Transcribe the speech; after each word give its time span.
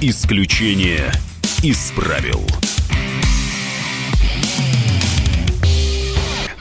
Исключение 0.00 1.10
из 1.60 1.90
правил. 1.90 2.46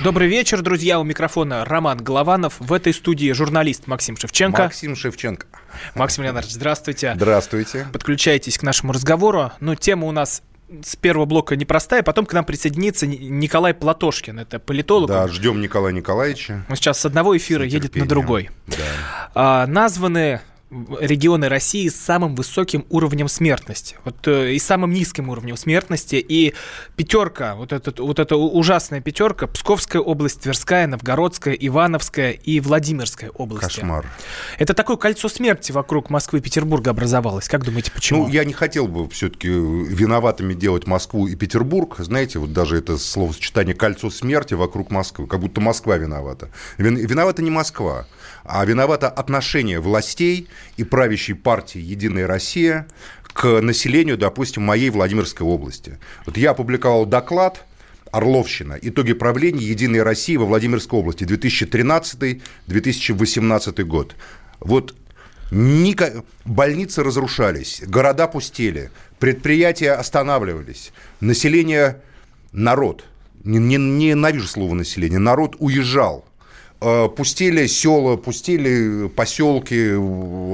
Добрый 0.04 0.28
вечер, 0.28 0.64
друзья. 0.64 1.00
У 1.00 1.04
микрофона 1.04 1.64
Роман 1.64 2.00
Голованов. 2.00 2.56
В 2.58 2.74
этой 2.74 2.96
студии 2.96 3.32
журналист 3.34 3.86
Максим 3.86 4.18
Шевченко. 4.18 4.64
Максим 4.64 4.96
Шевченко. 4.96 5.46
Максим 5.94 6.24
Леонардович, 6.24 6.56
здравствуйте. 6.56 7.14
Здравствуйте. 7.14 7.86
Подключайтесь 7.94 8.58
к 8.58 8.64
нашему 8.64 8.92
разговору. 8.92 9.52
Ну, 9.60 9.76
тема 9.76 10.08
у 10.08 10.12
нас 10.12 10.42
с 10.84 10.96
первого 10.96 11.26
блока 11.26 11.56
непростая, 11.56 12.02
потом 12.02 12.26
к 12.26 12.34
нам 12.34 12.44
присоединится 12.44 13.06
Николай 13.06 13.76
Платошкин, 13.76 14.40
это 14.40 14.58
политолог. 14.58 15.10
Да, 15.10 15.28
ждем 15.28 15.62
Николая 15.62 15.94
Николаевича. 15.94 16.66
Он 16.68 16.76
сейчас 16.76 17.02
с 17.02 17.06
одного 17.06 17.38
эфира 17.38 17.64
едет 17.64 17.96
на 17.96 18.08
другой. 18.08 18.50
Да. 18.66 18.76
А, 19.36 19.68
названы 19.68 20.42
регионы 20.70 21.48
России 21.48 21.88
с 21.88 21.96
самым 21.96 22.36
высоким 22.36 22.86
уровнем 22.90 23.30
смертности. 23.30 23.96
Вот 24.04 24.28
э, 24.28 24.54
и 24.54 24.60
самым 24.60 24.92
низким 24.92 25.30
уровнем 25.30 25.56
смертности. 25.56 26.16
И 26.16 26.54
пятерка, 26.98 27.56
вот, 27.56 27.72
этот, 27.72 28.00
вот 28.00 28.20
эта 28.20 28.36
ужасная 28.36 29.00
пятерка, 29.00 29.48
Псковская 29.48 30.02
область, 30.02 30.42
Тверская, 30.42 30.88
Новгородская, 30.88 31.54
Ивановская 31.54 32.32
и 32.32 32.60
Владимирская 32.60 33.30
области. 33.30 33.80
Кошмар. 33.80 34.06
Это 34.58 34.74
такое 34.74 34.98
кольцо 34.98 35.30
смерти 35.30 35.72
вокруг 35.72 36.10
Москвы 36.10 36.40
и 36.40 36.42
Петербурга 36.42 36.92
образовалось. 36.92 37.48
Как 37.48 37.64
думаете, 37.64 37.92
почему? 37.92 38.26
Ну, 38.26 38.30
я 38.30 38.44
не 38.44 38.54
хотел 38.54 38.88
бы 38.88 39.08
все-таки 39.10 39.48
виноватыми 39.48 40.54
делать 40.54 40.86
Москву 40.86 41.28
и 41.28 41.36
Петербург. 41.36 41.96
Знаете, 42.00 42.40
вот 42.40 42.52
даже 42.52 42.78
это 42.78 42.98
словосочетание 42.98 43.74
«кольцо 43.74 44.10
смерти» 44.10 44.54
вокруг 44.54 44.92
Москвы, 44.92 45.28
как 45.28 45.40
будто 45.40 45.62
Москва 45.62 45.96
виновата. 45.96 46.50
Виновата 46.78 47.42
не 47.42 47.52
Москва 47.52 48.06
а 48.48 48.66
виновато 48.66 49.10
отношение 49.10 49.80
властей 49.80 50.48
и 50.78 50.84
правящей 50.84 51.36
партии 51.36 51.80
«Единая 51.80 52.26
Россия» 52.28 52.88
к 53.34 53.62
населению, 53.62 54.18
допустим, 54.18 54.64
моей 54.64 54.90
Владимирской 54.90 55.46
области. 55.46 56.00
Вот 56.26 56.38
я 56.38 56.52
опубликовал 56.52 57.06
доклад 57.06 57.66
Орловщина. 58.12 58.80
Итоги 58.82 59.14
правления 59.14 59.66
«Единой 59.66 60.02
России» 60.02 60.38
во 60.38 60.46
Владимирской 60.46 61.00
области 61.00 61.26
2013-2018 61.26 63.84
год. 63.84 64.16
Вот 64.60 64.96
Ника... 65.52 66.24
Больницы 66.46 67.04
разрушались, 67.04 67.84
города 67.86 68.28
пустели, 68.28 68.90
предприятия 69.20 69.92
останавливались, 69.92 70.94
население, 71.20 72.02
народ, 72.54 73.04
не, 73.44 73.60
не, 73.60 73.76
не 73.76 74.08
ненавижу 74.08 74.48
слово 74.48 74.74
население, 74.74 75.20
народ 75.20 75.58
уезжал. 75.60 76.27
Э, 76.80 77.08
пустили 77.10 77.66
села, 77.66 78.18
пустили 78.18 79.08
поселки 79.08 79.94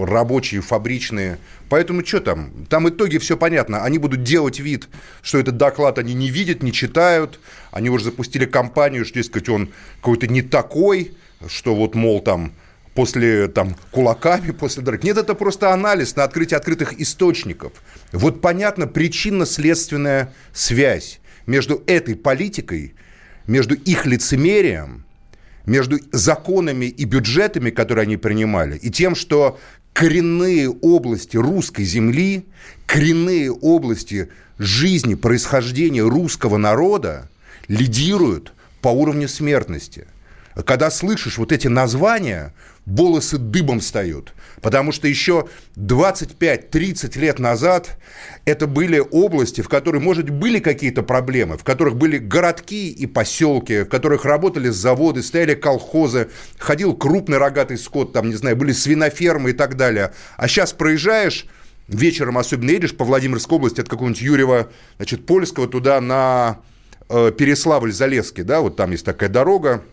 рабочие, 0.05 0.61
фабричные. 0.61 1.37
Поэтому 1.67 2.05
что 2.05 2.21
там? 2.21 2.65
Там 2.69 2.87
итоги 2.87 3.17
все 3.17 3.35
понятно. 3.35 3.83
Они 3.83 3.97
будут 3.97 4.23
делать 4.23 4.59
вид, 4.59 4.87
что 5.21 5.37
этот 5.37 5.57
доклад 5.57 5.99
они 5.99 6.13
не 6.13 6.29
видят, 6.29 6.63
не 6.63 6.71
читают. 6.71 7.41
Они 7.71 7.89
уже 7.89 8.05
запустили 8.05 8.45
кампанию, 8.45 9.03
что, 9.03 9.15
дескать, 9.15 9.49
он 9.49 9.73
какой-то 9.97 10.27
не 10.27 10.41
такой, 10.41 11.11
что 11.47 11.75
вот, 11.75 11.93
мол, 11.93 12.21
там 12.21 12.53
после 12.93 13.49
там, 13.49 13.75
кулаками, 13.91 14.51
после 14.51 14.81
драк. 14.81 15.03
Нет, 15.03 15.17
это 15.17 15.33
просто 15.33 15.73
анализ 15.73 16.15
на 16.15 16.23
открытие 16.23 16.57
открытых 16.57 17.01
источников. 17.01 17.73
Вот 18.13 18.39
понятно 18.39 18.87
причинно-следственная 18.87 20.33
связь 20.53 21.19
между 21.47 21.83
этой 21.85 22.15
политикой, 22.15 22.93
между 23.45 23.75
их 23.75 24.05
лицемерием 24.05 25.03
между 25.65 25.99
законами 26.11 26.85
и 26.85 27.05
бюджетами, 27.05 27.69
которые 27.69 28.03
они 28.03 28.17
принимали, 28.17 28.77
и 28.77 28.89
тем, 28.89 29.15
что 29.15 29.59
коренные 29.93 30.69
области 30.69 31.37
русской 31.37 31.83
земли, 31.83 32.45
коренные 32.85 33.51
области 33.51 34.29
жизни, 34.57 35.15
происхождения 35.15 36.03
русского 36.03 36.57
народа 36.57 37.29
лидируют 37.67 38.53
по 38.81 38.89
уровню 38.89 39.27
смертности. 39.27 40.07
Когда 40.65 40.91
слышишь 40.91 41.37
вот 41.37 41.51
эти 41.51 41.67
названия, 41.67 42.53
волосы 42.85 43.37
дыбом 43.37 43.79
встают. 43.79 44.33
Потому 44.61 44.91
что 44.91 45.07
еще 45.07 45.47
25-30 45.75 47.17
лет 47.19 47.39
назад 47.39 47.97
это 48.45 48.67
были 48.67 48.99
области, 48.99 49.61
в 49.61 49.69
которых, 49.69 50.01
может, 50.01 50.29
были 50.29 50.59
какие-то 50.59 51.01
проблемы, 51.03 51.57
в 51.57 51.63
которых 51.63 51.95
были 51.95 52.17
городки 52.17 52.91
и 52.91 53.05
поселки, 53.07 53.83
в 53.83 53.85
которых 53.85 54.25
работали 54.25 54.69
заводы, 54.69 55.23
стояли 55.23 55.55
колхозы, 55.55 56.29
ходил 56.57 56.95
крупный 56.95 57.37
рогатый 57.37 57.77
скот, 57.77 58.13
там, 58.13 58.29
не 58.29 58.35
знаю, 58.35 58.55
были 58.55 58.71
свинофермы 58.71 59.51
и 59.51 59.53
так 59.53 59.75
далее. 59.77 60.13
А 60.37 60.47
сейчас 60.47 60.73
проезжаешь, 60.73 61.47
вечером 61.87 62.37
особенно 62.37 62.71
едешь 62.71 62.95
по 62.95 63.05
Владимирской 63.05 63.57
области 63.57 63.81
от 63.81 63.89
какого-нибудь 63.89 64.21
Юрьева, 64.21 64.71
значит, 64.97 65.25
Польского 65.25 65.67
туда 65.67 65.99
на 66.01 66.59
э, 67.09 67.31
Переславль-Залесский, 67.37 68.43
да, 68.43 68.61
вот 68.61 68.75
там 68.75 68.91
есть 68.91 69.05
такая 69.05 69.29
дорога, 69.29 69.83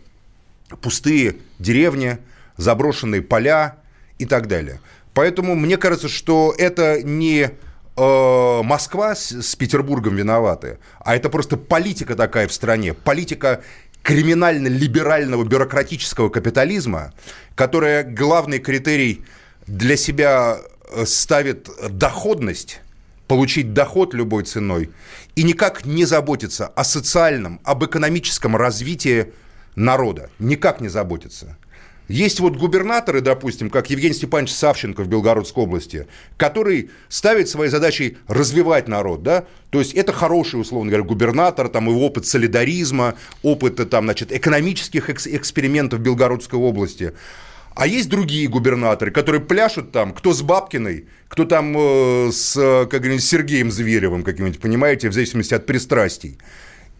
пустые 0.81 1.35
деревни– 1.59 2.17
заброшенные 2.61 3.21
поля 3.21 3.77
и 4.17 4.25
так 4.25 4.47
далее. 4.47 4.79
Поэтому 5.13 5.55
мне 5.55 5.77
кажется, 5.77 6.07
что 6.07 6.53
это 6.57 7.01
не 7.01 7.49
э, 7.97 8.61
Москва 8.63 9.15
с, 9.15 9.31
с 9.31 9.55
Петербургом 9.55 10.15
виноваты, 10.15 10.77
а 10.99 11.15
это 11.15 11.29
просто 11.29 11.57
политика 11.57 12.15
такая 12.15 12.47
в 12.47 12.53
стране, 12.53 12.93
политика 12.93 13.61
криминально-либерального 14.03 15.43
бюрократического 15.43 16.29
капитализма, 16.29 17.13
которая 17.55 18.03
главный 18.03 18.59
критерий 18.59 19.25
для 19.67 19.97
себя 19.97 20.59
э, 20.91 21.05
ставит 21.05 21.69
доходность, 21.89 22.79
получить 23.27 23.73
доход 23.73 24.13
любой 24.13 24.43
ценой, 24.43 24.91
и 25.35 25.43
никак 25.43 25.85
не 25.85 26.05
заботится 26.05 26.67
о 26.67 26.83
социальном, 26.83 27.59
об 27.63 27.83
экономическом 27.83 28.55
развитии 28.55 29.33
народа. 29.75 30.29
Никак 30.39 30.81
не 30.81 30.89
заботится. 30.89 31.57
Есть 32.11 32.41
вот 32.41 32.57
губернаторы, 32.57 33.21
допустим, 33.21 33.69
как 33.69 33.89
Евгений 33.89 34.13
Степанович 34.13 34.51
Савченко 34.51 35.03
в 35.03 35.07
Белгородской 35.07 35.63
области, 35.63 36.07
который 36.35 36.91
ставит 37.07 37.47
своей 37.47 37.71
задачей 37.71 38.17
развивать 38.27 38.89
народ, 38.89 39.23
да, 39.23 39.45
то 39.69 39.79
есть 39.79 39.93
это 39.93 40.11
хороший, 40.11 40.59
условно 40.59 40.89
говоря, 40.89 41.07
губернатор, 41.07 41.69
там 41.69 41.87
его 41.87 42.05
опыт 42.05 42.25
солидаризма, 42.25 43.15
опыт 43.43 43.89
там, 43.89 44.05
значит, 44.05 44.33
экономических 44.33 45.09
экспериментов 45.09 45.99
в 45.99 46.03
Белгородской 46.03 46.59
области. 46.59 47.13
А 47.73 47.87
есть 47.87 48.09
другие 48.09 48.49
губернаторы, 48.49 49.11
которые 49.11 49.41
пляшут 49.41 49.93
там, 49.93 50.13
кто 50.13 50.33
с 50.33 50.41
Бабкиной, 50.41 51.05
кто 51.29 51.45
там 51.45 51.73
э, 51.77 52.29
с, 52.33 52.53
как 52.91 53.01
говорится, 53.01 53.25
Сергеем 53.25 53.71
Зверевым 53.71 54.23
каким-нибудь, 54.23 54.59
понимаете, 54.59 55.09
в 55.09 55.13
зависимости 55.13 55.53
от 55.53 55.65
пристрастий. 55.65 56.37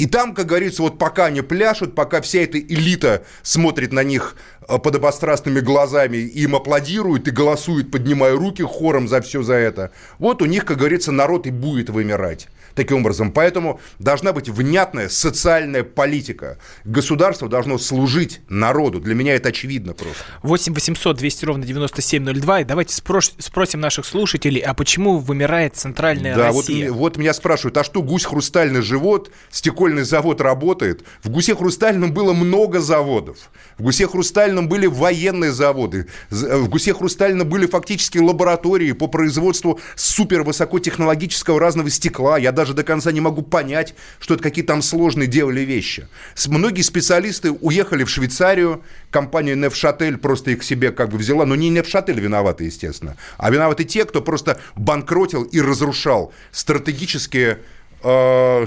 И 0.01 0.07
там, 0.07 0.33
как 0.33 0.47
говорится, 0.47 0.81
вот 0.81 0.97
пока 0.97 1.25
они 1.25 1.41
пляшут, 1.41 1.93
пока 1.93 2.21
вся 2.21 2.39
эта 2.39 2.59
элита 2.59 3.23
смотрит 3.43 3.93
на 3.93 4.03
них 4.03 4.35
э, 4.67 4.79
подобострастными 4.79 5.59
глазами, 5.59 6.17
им 6.17 6.55
аплодирует 6.55 7.27
и 7.27 7.31
голосует, 7.31 7.91
поднимая 7.91 8.33
руки 8.33 8.63
хором 8.63 9.07
за 9.07 9.21
все 9.21 9.43
за 9.43 9.53
это, 9.53 9.91
вот 10.17 10.41
у 10.41 10.45
них, 10.45 10.65
как 10.65 10.77
говорится, 10.77 11.11
народ 11.11 11.45
и 11.45 11.51
будет 11.51 11.91
вымирать 11.91 12.47
таким 12.75 12.97
образом. 12.97 13.31
Поэтому 13.31 13.79
должна 13.99 14.33
быть 14.33 14.49
внятная 14.49 15.09
социальная 15.09 15.83
политика. 15.83 16.57
Государство 16.83 17.49
должно 17.49 17.77
служить 17.77 18.41
народу. 18.49 18.99
Для 18.99 19.15
меня 19.15 19.35
это 19.35 19.49
очевидно 19.49 19.93
просто. 19.93 20.23
8 20.43 20.73
800 20.73 21.17
200 21.17 21.45
ровно 21.45 21.65
9702. 21.65 22.61
И 22.61 22.63
давайте 22.63 22.95
спрос, 22.95 23.33
спросим 23.37 23.79
наших 23.79 24.05
слушателей, 24.05 24.61
а 24.61 24.73
почему 24.73 25.19
вымирает 25.19 25.75
центральная 25.75 26.35
да, 26.35 26.47
Россия? 26.47 26.89
Вот, 26.91 26.97
вот 26.97 27.17
меня 27.17 27.33
спрашивают, 27.33 27.77
а 27.77 27.83
что 27.83 28.01
гусь 28.01 28.25
хрустальный 28.25 28.81
живот, 28.81 29.31
стекольный 29.49 29.90
завод 29.99 30.41
работает? 30.41 31.03
В 31.23 31.29
гусе 31.29 31.55
хрустальном 31.55 32.13
было 32.13 32.33
много 32.33 32.79
заводов. 32.79 33.37
В 33.77 33.83
гусе 33.83 34.07
хрустальном 34.07 34.69
были 34.69 34.87
военные 34.87 35.51
заводы. 35.51 36.07
В 36.29 36.69
гусе 36.69 36.93
хрустальном 36.93 37.49
были 37.49 37.67
фактически 37.67 38.17
лаборатории 38.17 38.93
по 38.93 39.07
производству 39.07 39.79
супервысокотехнологического 39.95 41.59
разного 41.59 41.89
стекла. 41.89 42.37
Я 42.37 42.51
даже 42.51 42.73
до 42.73 42.83
конца 42.83 43.11
не 43.11 43.21
могу 43.21 43.41
понять, 43.41 43.93
что 44.19 44.35
это 44.35 44.43
какие 44.43 44.63
там 44.63 44.81
сложные 44.81 45.27
делали 45.27 45.61
вещи. 45.61 46.07
Многие 46.47 46.81
специалисты 46.81 47.51
уехали 47.51 48.03
в 48.03 48.09
Швейцарию, 48.09 48.83
компания 49.09 49.55
Невшатель 49.55 50.17
просто 50.17 50.51
их 50.51 50.63
себе 50.63 50.91
как 50.91 51.09
бы 51.09 51.17
взяла, 51.17 51.45
но 51.45 51.55
не 51.55 51.69
Невшатель 51.69 52.19
виноваты, 52.19 52.65
естественно, 52.65 53.17
а 53.37 53.49
виноваты 53.49 53.83
те, 53.83 54.05
кто 54.05 54.21
просто 54.21 54.59
банкротил 54.75 55.43
и 55.43 55.59
разрушал 55.61 56.33
стратегические, 56.51 57.51
э, 57.51 57.57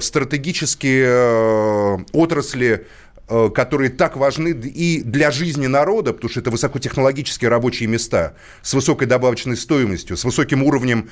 стратегические 0.01 1.07
э, 1.07 1.97
отрасли 2.13 2.87
э, 3.27 3.49
которые 3.49 3.89
так 3.89 4.15
важны 4.17 4.49
и 4.49 5.01
для 5.01 5.31
жизни 5.31 5.67
народа, 5.67 6.13
потому 6.13 6.29
что 6.29 6.39
это 6.39 6.51
высокотехнологические 6.51 7.49
рабочие 7.49 7.89
места 7.89 8.35
с 8.61 8.73
высокой 8.73 9.07
добавочной 9.07 9.57
стоимостью, 9.57 10.15
с 10.17 10.23
высоким 10.23 10.63
уровнем 10.63 11.09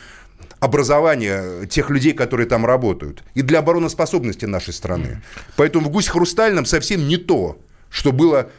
образования 0.60 1.66
тех 1.66 1.90
людей, 1.90 2.14
которые 2.14 2.48
там 2.48 2.66
работают, 2.66 3.24
и 3.34 3.42
для 3.42 3.60
обороноспособности 3.60 4.46
нашей 4.46 4.74
страны. 4.74 5.22
Поэтому 5.58 5.88
в 5.88 5.90
«Гусь 5.90 6.08
хрустальном» 6.08 6.66
совсем 6.66 7.08
не 7.08 7.18
то, 7.18 7.58
что 7.90 8.12
было 8.12 8.50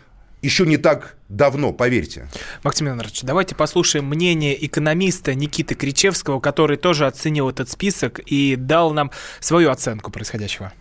еще 0.45 0.67
не 0.67 0.77
так 0.77 1.17
давно, 1.29 1.73
поверьте. 1.73 2.29
Максим 2.63 2.87
Леонидович, 2.87 3.23
давайте 3.23 3.57
послушаем 3.57 4.05
мнение 4.05 4.55
экономиста 4.67 5.35
Никиты 5.35 5.75
Кричевского, 5.75 6.39
который 6.41 6.77
тоже 6.77 7.07
оценил 7.07 7.49
этот 7.49 7.71
список 7.71 8.21
и 8.27 8.57
дал 8.57 8.93
нам 8.93 9.11
свою 9.41 9.71
оценку 9.71 10.13
происходящего. 10.13 10.73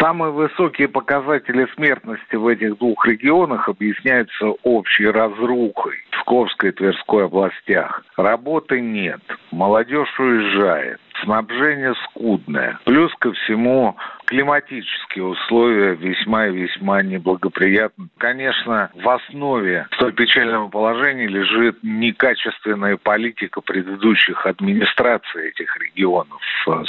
Самые 0.00 0.30
высокие 0.30 0.86
показатели 0.86 1.66
смертности 1.74 2.36
в 2.36 2.46
этих 2.46 2.78
двух 2.78 3.04
регионах 3.04 3.68
объясняются 3.68 4.46
общей 4.62 5.06
разрухой 5.06 5.96
в 6.10 6.20
Псковской 6.20 6.70
и 6.70 6.72
Тверской 6.72 7.24
областях. 7.24 8.04
Работы 8.16 8.80
нет, 8.80 9.20
молодежь 9.50 10.18
уезжает, 10.20 11.00
снабжение 11.24 11.94
скудное. 12.04 12.78
Плюс 12.84 13.12
ко 13.18 13.32
всему 13.32 13.96
климатические 14.28 15.24
условия 15.24 15.94
весьма 15.94 16.48
и 16.48 16.52
весьма 16.52 17.02
неблагоприятны. 17.02 18.08
Конечно, 18.18 18.90
в 18.94 19.08
основе 19.08 19.86
столь 19.94 20.12
печального 20.12 20.68
положения 20.68 21.26
лежит 21.26 21.78
некачественная 21.82 22.98
политика 22.98 23.62
предыдущих 23.62 24.46
администраций 24.46 25.48
этих 25.48 25.74
регионов, 25.78 26.40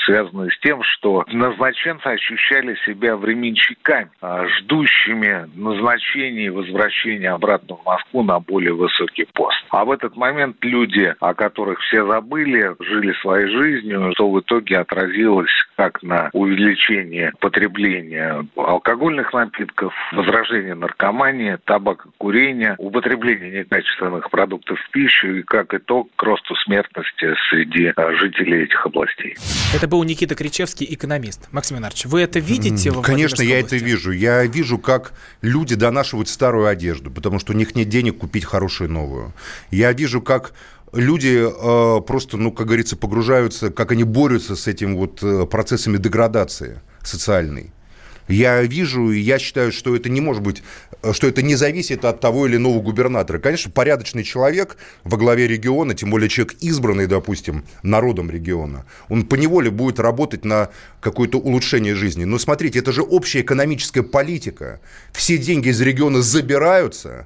связанная 0.06 0.50
с 0.50 0.60
тем, 0.60 0.84
что 0.84 1.24
назначенцы 1.32 2.08
ощущали 2.08 2.76
себя 2.86 3.16
временщиками, 3.16 4.12
а 4.22 4.46
ждущими 4.48 5.50
назначения 5.56 6.48
и 6.48 6.50
возвращения 6.50 7.30
обратно 7.30 7.76
в 7.76 7.86
Москву 7.86 8.24
на 8.24 8.40
более 8.42 8.74
высокий 8.74 9.26
пост. 9.34 9.64
А 9.70 9.86
в 9.86 9.92
этот 9.92 10.18
момент 10.18 10.58
люди, 10.62 11.16
о 11.22 11.34
которых 11.34 11.80
все 11.80 12.06
забыли, 12.06 12.76
жили 12.80 13.14
своей 13.22 13.48
жизнью, 13.48 14.12
что 14.16 14.30
в 14.30 14.40
итоге 14.42 14.80
отразилось 14.80 15.52
как 15.78 16.04
на 16.04 16.30
увеличение 16.34 17.29
потребления 17.40 18.46
алкогольных 18.56 19.34
напитков, 19.34 19.94
возражение 20.12 20.76
наркомании, 20.76 21.58
табакокурения, 21.66 22.76
употребление 22.78 23.60
некачественных 23.60 24.30
продуктов 24.30 24.80
в 24.80 24.92
пищу 24.92 25.36
и, 25.36 25.44
как 25.44 25.74
итог, 25.74 26.10
к 26.16 26.24
росту 26.24 26.56
смертности 26.56 27.34
среди 27.50 27.92
а, 27.96 28.14
жителей 28.14 28.64
этих 28.64 28.86
областей. 28.86 29.36
Это 29.76 29.88
был 29.88 30.04
Никита 30.04 30.36
Кричевский, 30.36 30.88
экономист. 30.90 31.48
Максим 31.52 31.78
Иванович, 31.78 32.06
вы 32.06 32.22
это 32.22 32.40
видите? 32.40 32.90
Mm, 32.90 33.04
конечно, 33.04 33.42
я 33.42 33.60
это 33.60 33.76
вижу. 33.76 34.12
Я 34.12 34.46
вижу, 34.46 34.78
как 34.78 35.14
люди 35.42 35.76
донашивают 35.76 36.30
старую 36.30 36.68
одежду, 36.68 37.12
потому 37.12 37.40
что 37.40 37.54
у 37.54 37.56
них 37.56 37.76
нет 37.76 37.90
денег 37.90 38.20
купить 38.20 38.46
хорошую 38.46 38.90
новую. 38.90 39.34
Я 39.72 39.92
вижу, 39.94 40.22
как 40.22 40.54
люди 40.94 41.40
э, 41.40 42.02
просто, 42.02 42.38
ну, 42.38 42.52
как 42.52 42.68
говорится, 42.68 42.98
погружаются, 42.98 43.72
как 43.72 43.92
они 43.92 44.04
борются 44.04 44.56
с 44.56 44.68
этим 44.68 44.96
вот 44.96 45.22
э, 45.24 45.46
процессами 45.46 45.98
деградации 45.98 46.82
социальной. 47.04 47.72
Я 48.30 48.62
вижу, 48.62 49.12
и 49.12 49.20
я 49.20 49.40
считаю, 49.40 49.72
что 49.72 49.96
это 49.96 50.08
не 50.08 50.22
может 50.22 50.44
быть, 50.44 50.62
э, 51.02 51.14
что 51.14 51.28
это 51.28 51.42
не 51.42 51.56
зависит 51.56 52.06
от 52.06 52.20
того 52.20 52.46
или 52.46 52.58
иного 52.58 52.80
губернатора. 52.80 53.40
Конечно, 53.40 53.72
порядочный 53.72 54.24
человек 54.24 54.78
во 55.04 55.18
главе 55.18 55.48
региона, 55.48 55.96
тем 55.96 56.12
более 56.12 56.30
человек 56.30 56.56
избранный, 56.62 57.08
допустим, 57.08 57.66
народом 57.82 58.30
региона, 58.30 58.86
он 59.10 59.26
поневоле 59.26 59.72
будет 59.72 60.00
работать 60.00 60.46
на 60.46 60.70
какое-то 61.02 61.40
улучшение 61.40 61.96
жизни. 61.96 62.24
Но 62.24 62.38
смотрите, 62.38 62.78
это 62.78 62.92
же 62.92 63.02
общая 63.02 63.42
экономическая 63.42 64.04
политика. 64.04 64.80
Все 65.12 65.40
деньги 65.40 65.70
из 65.70 65.82
региона 65.82 66.22
забираются, 66.22 67.26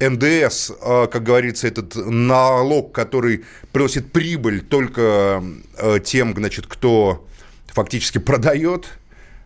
НДС, 0.00 0.72
а, 0.80 1.06
как 1.06 1.22
говорится, 1.22 1.68
этот 1.68 1.94
налог, 1.94 2.90
который 2.92 3.44
приносит 3.70 4.10
прибыль 4.10 4.62
только 4.62 5.44
э, 5.76 6.00
тем, 6.02 6.34
значит, 6.34 6.66
кто 6.66 7.28
фактически 7.68 8.18
продает, 8.18 8.88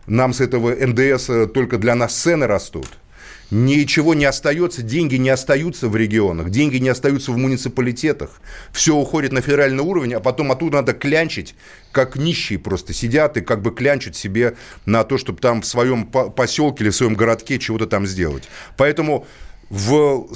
нам 0.07 0.33
с 0.33 0.41
этого 0.41 0.71
НДС 0.71 1.29
только 1.53 1.77
для 1.77 1.95
нас 1.95 2.13
цены 2.13 2.47
растут. 2.47 2.87
Ничего 3.51 4.15
не 4.15 4.25
остается, 4.25 4.81
деньги 4.81 5.15
не 5.15 5.29
остаются 5.29 5.87
в 5.87 5.95
регионах, 5.95 6.49
деньги 6.49 6.77
не 6.77 6.89
остаются 6.89 7.31
в 7.31 7.37
муниципалитетах. 7.37 8.41
Все 8.71 8.95
уходит 8.95 9.33
на 9.33 9.41
федеральный 9.41 9.83
уровень, 9.83 10.15
а 10.15 10.19
потом 10.19 10.51
оттуда 10.51 10.77
надо 10.77 10.93
клянчить, 10.93 11.53
как 11.91 12.15
нищие 12.15 12.57
просто 12.57 12.91
сидят 12.91 13.37
и 13.37 13.41
как 13.41 13.61
бы 13.61 13.71
клянчат 13.71 14.15
себе 14.15 14.55
на 14.87 15.03
то, 15.03 15.19
чтобы 15.19 15.39
там 15.39 15.61
в 15.61 15.67
своем 15.67 16.05
поселке 16.05 16.85
или 16.85 16.89
в 16.89 16.95
своем 16.95 17.13
городке 17.13 17.59
чего-то 17.59 17.85
там 17.85 18.07
сделать. 18.07 18.49
Поэтому 18.77 19.27
в 19.69 20.27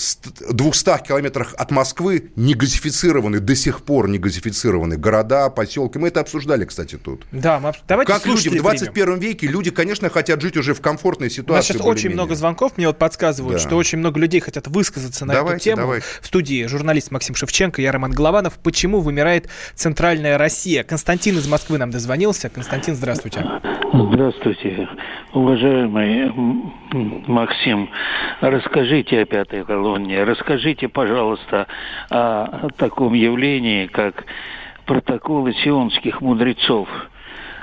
200 0.51 1.07
километрах 1.07 1.53
от 1.57 1.71
Москвы 1.71 2.31
не 2.35 2.53
газифицированы, 2.53 3.39
до 3.39 3.55
сих 3.55 3.83
пор 3.83 4.09
не 4.09 4.17
газифицированы 4.17 4.97
города, 4.97 5.49
поселки. 5.49 5.99
Мы 5.99 6.07
это 6.07 6.21
обсуждали, 6.21 6.65
кстати, 6.65 6.95
тут. 6.95 7.25
Да, 7.31 7.59
мы, 7.59 7.73
давайте 7.87 8.11
Как 8.11 8.25
люди 8.25 8.49
в 8.49 8.55
21 8.55 8.91
примем. 8.93 9.19
веке, 9.19 9.47
люди, 9.47 9.71
конечно, 9.71 10.09
хотят 10.09 10.41
жить 10.41 10.57
уже 10.57 10.73
в 10.73 10.81
комфортной 10.81 11.29
ситуации. 11.29 11.51
У 11.51 11.55
нас 11.55 11.65
сейчас 11.65 11.81
очень 11.81 12.09
много 12.11 12.35
звонков, 12.35 12.77
мне 12.77 12.87
вот 12.87 12.97
подсказывают, 12.97 13.61
да. 13.61 13.67
что 13.67 13.75
очень 13.75 13.99
много 13.99 14.19
людей 14.19 14.39
хотят 14.39 14.67
высказаться 14.67 15.25
на 15.25 15.33
давайте, 15.33 15.55
эту 15.55 15.63
тему. 15.63 15.81
Давайте. 15.81 16.05
В 16.21 16.25
студии 16.25 16.65
журналист 16.65 17.11
Максим 17.11 17.35
Шевченко, 17.35 17.81
я 17.81 17.91
Роман 17.91 18.11
Голованов. 18.11 18.55
Почему 18.63 19.01
вымирает 19.01 19.49
центральная 19.75 20.37
Россия? 20.37 20.83
Константин 20.83 21.37
из 21.37 21.47
Москвы 21.47 21.77
нам 21.77 21.91
дозвонился. 21.91 22.49
Константин, 22.49 22.95
здравствуйте. 22.95 23.45
Здравствуйте, 23.93 24.87
уважаемый 25.33 26.31
Максим. 27.27 27.89
Расскажите 28.41 29.19
о 29.21 29.25
пятой 29.25 29.66
колонне. 29.66 30.24
Расскажите, 30.24 30.88
пожалуйста, 30.88 31.68
о 32.10 32.69
таком 32.77 33.13
явлении, 33.13 33.88
как 33.88 34.25
протоколы 34.86 35.54
сионских 35.54 36.21
мудрецов. 36.21 36.89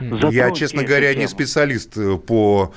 Затроньте 0.01 0.37
Я, 0.37 0.51
честно 0.53 0.85
говоря, 0.85 1.11
тему. 1.11 1.23
не 1.23 1.29
специалист 1.29 1.97
э, 1.97 2.17
по 2.19 2.73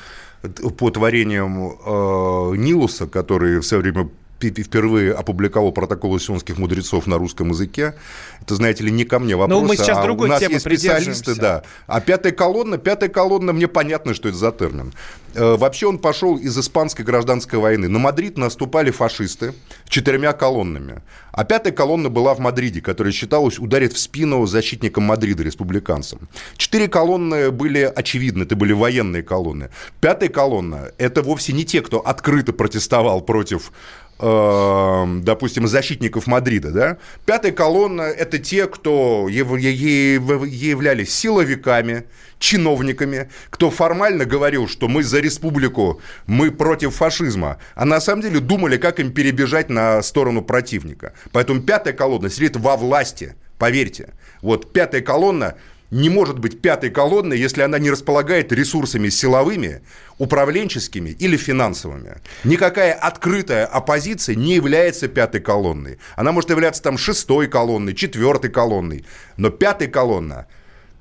по 0.78 0.90
творениям 0.90 1.72
э, 1.72 2.56
Нилуса, 2.56 3.08
который 3.08 3.60
в 3.60 3.64
свое 3.64 3.84
время 3.84 4.10
впервые 4.40 5.14
опубликовал 5.14 5.72
протоколы 5.72 6.20
сионских 6.20 6.58
мудрецов 6.58 7.08
на 7.08 7.18
русском 7.18 7.50
языке. 7.50 7.96
Это, 8.42 8.56
знаете 8.56 8.84
ли, 8.84 8.92
не 8.92 9.04
ко 9.04 9.20
мне 9.20 9.36
вопрос. 9.36 9.62
Но 9.62 9.68
мы 9.68 9.76
сейчас 9.76 9.98
а 9.98 10.04
другой 10.04 10.28
у 10.28 10.32
нас 10.32 10.42
есть 10.42 10.62
специалисты, 10.62 11.36
да. 11.36 11.64
А 11.88 12.02
пятая 12.02 12.32
колонна, 12.32 12.78
пятая 12.78 13.10
колонна, 13.10 13.54
мне 13.54 13.68
понятно, 13.68 14.14
что 14.14 14.30
это 14.30 14.38
за 14.38 14.52
термин. 14.52 14.94
Э, 15.36 15.56
вообще 15.56 15.88
он 15.88 16.00
пошел 16.00 16.38
из 16.38 16.58
испанской 16.58 17.06
гражданской 17.06 17.60
войны. 17.60 17.88
На 17.88 18.00
Мадрид 18.00 18.38
наступали 18.38 18.92
фашисты 18.92 19.54
четырьмя 19.88 20.34
колоннами. 20.34 21.02
А 21.32 21.44
пятая 21.44 21.72
колонна 21.72 22.10
была 22.10 22.34
в 22.34 22.40
Мадриде, 22.40 22.82
которая 22.82 23.14
собиралась 23.14 23.60
ударить 23.60 23.94
в 23.94 24.00
спину 24.00 24.46
защитникам 24.46 25.04
Мадрида, 25.04 25.44
республиканцам. 25.44 26.28
Четыре 26.58 26.88
колонны 26.88 27.52
были 27.52 27.82
очевидны, 27.82 28.44
это 28.44 28.56
были 28.56 28.74
военные 28.74 29.24
колонны. 29.24 29.70
Пятая 30.02 30.30
колонна– 30.30 30.92
это 30.98 31.22
вовсе 31.22 31.54
не 31.54 31.66
те, 31.66 31.82
кто 31.82 32.00
открыто 32.00 32.52
протестовал 32.52 33.22
против 33.22 33.72
допустим, 34.20 35.66
защитников 35.66 36.28
Мадрида, 36.28 36.72
да, 36.72 36.98
пятая 37.26 37.54
колонна– 37.54 38.02
это 38.04 38.38
те, 38.38 38.68
кто 38.68 39.30
являлись 39.30 41.14
силовиками, 41.16 42.04
чиновниками, 42.38 43.30
кто 43.50 43.72
формально 43.72 44.26
говорил, 44.26 44.68
что 44.68 44.90
мы 44.90 45.04
за 45.04 45.20
республику, 45.20 46.02
мы 46.28 46.52
против 46.52 46.96
фашизма, 46.96 47.60
а 47.76 47.86
на 47.86 48.02
самом 48.02 48.24
деле 48.24 48.42
думали, 48.42 48.76
как 48.76 49.00
им 49.00 49.14
перебежать 49.14 49.70
на 49.70 50.02
сторону 50.02 50.42
противника. 50.42 51.14
Поэтому 51.32 51.62
пятая 51.62 51.94
колонна 51.94 52.30
сидит 52.30 52.58
во 52.58 52.76
власти, 52.76 53.36
поверьте. 53.58 54.14
Вот 54.42 54.74
пятая 54.74 55.02
колонна 55.02 55.56
не 55.92 56.10
может 56.10 56.40
быть 56.40 56.62
пятой 56.62 56.90
колонной, 56.90 57.38
если 57.38 57.62
она 57.62 57.80
не 57.80 57.90
располагает 57.90 58.52
ресурсами 58.52 59.10
силовыми, 59.10 59.82
управленческими 60.18 61.10
или 61.10 61.38
финансовыми. 61.38 62.18
Никакая 62.44 62.94
открытая 62.94 63.66
оппозиция 63.66 64.36
не 64.36 64.56
является 64.56 65.08
пятой 65.08 65.42
колонной. 65.42 65.98
Она 66.16 66.32
может 66.32 66.50
являться 66.50 66.84
там 66.84 66.98
шестой 66.98 67.48
колонной, 67.48 67.96
четвертой 67.96 68.52
колонной. 68.52 69.06
Но 69.38 69.50
пятая 69.50 69.88
колонна– 69.88 70.48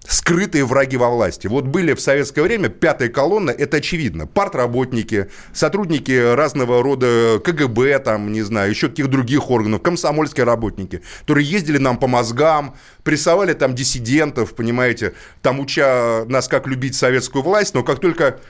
скрытые 0.08 0.64
враги 0.64 0.96
во 0.96 1.10
власти. 1.10 1.46
Вот 1.46 1.66
были 1.66 1.92
в 1.92 2.00
советское 2.00 2.42
время 2.42 2.70
пятая 2.70 3.10
колонна, 3.10 3.50
это 3.50 3.76
очевидно. 3.76 4.26
Партработники, 4.26 5.28
сотрудники 5.52 6.34
разного 6.34 6.82
рода 6.82 7.40
КГБ, 7.44 7.98
там, 7.98 8.32
не 8.32 8.42
знаю, 8.42 8.70
еще 8.70 8.88
каких 8.88 9.08
других 9.08 9.50
органов, 9.50 9.82
комсомольские 9.82 10.44
работники, 10.44 11.02
которые 11.20 11.46
ездили 11.46 11.76
нам 11.76 11.98
по 11.98 12.06
мозгам, 12.06 12.74
прессовали 13.04 13.52
там 13.52 13.74
диссидентов, 13.74 14.54
понимаете, 14.54 15.12
там 15.42 15.60
уча 15.60 16.24
нас, 16.26 16.48
как 16.48 16.66
любить 16.66 16.94
советскую 16.94 17.44
власть, 17.44 17.74
но 17.74 17.82
как 17.82 18.00
только 18.00 18.40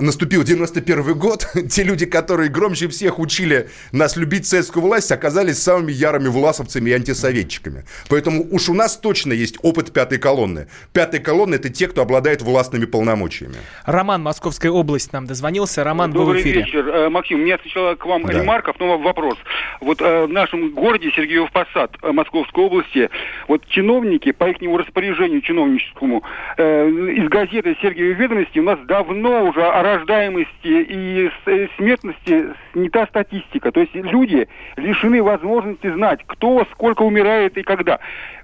наступил 0.00 0.44
91 0.44 1.18
год, 1.18 1.46
те 1.70 1.82
люди, 1.82 2.06
которые 2.06 2.50
громче 2.50 2.88
всех 2.88 3.18
учили 3.18 3.68
нас 3.92 4.16
любить 4.16 4.46
советскую 4.46 4.84
власть, 4.84 5.12
оказались 5.12 5.58
самыми 5.62 5.92
ярыми 5.92 6.28
власовцами 6.28 6.90
и 6.90 6.92
антисоветчиками. 6.92 7.84
Поэтому 8.08 8.46
уж 8.50 8.68
у 8.68 8.74
нас 8.74 8.96
точно 8.96 9.32
есть 9.32 9.58
опыт 9.62 9.92
пятой 9.92 10.18
колонны. 10.18 10.68
Пятая 10.92 11.20
колонна– 11.20 11.54
это 11.56 11.68
те, 11.68 11.88
кто 11.88 12.02
обладает 12.02 12.42
властными 12.42 12.84
полномочиями. 12.84 13.56
Роман, 13.84 14.22
Московская 14.22 14.70
область, 14.70 15.12
нам 15.12 15.26
дозвонился. 15.26 15.84
Роман, 15.84 16.12
Добрый 16.12 16.26
был 16.26 16.34
в 16.34 16.42
эфире. 16.42 16.62
вечер. 16.62 16.88
Э, 16.88 17.08
Максим, 17.08 17.40
у 17.40 17.42
меня 17.42 17.58
сначала 17.62 17.94
к 17.94 18.04
вам 18.04 18.24
да. 18.24 18.32
ремарков, 18.32 18.76
но 18.78 18.98
вопрос. 18.98 19.36
Вот 19.80 20.00
э, 20.00 20.26
в 20.26 20.28
нашем 20.28 20.70
городе 20.70 21.10
Сергеев 21.14 21.50
Посад 21.52 21.96
э, 22.02 22.12
Московской 22.12 22.64
области, 22.64 23.10
вот 23.46 23.66
чиновники, 23.68 24.32
по 24.32 24.48
их 24.48 24.58
распоряжению 24.58 25.40
чиновническому, 25.40 26.22
из 26.58 27.28
газеты 27.28 27.76
«Сергиевы 27.80 28.14
ведомости» 28.14 28.58
у 28.58 28.62
нас 28.62 28.78
давно 28.86 29.44
уже 29.44 29.62
рождаемости 29.96 30.48
и 30.64 31.30
смертности 31.76 32.54
не 32.74 32.88
та 32.88 33.06
статистика. 33.06 33.72
То 33.72 33.80
есть 33.80 33.94
люди 33.94 34.48
лишены 34.76 35.22
возможности 35.22 35.90
знать, 35.90 36.20
кто 36.26 36.66
сколько 36.72 37.02
умирает 37.02 37.56
и 37.56 37.62
когда. 37.62 37.98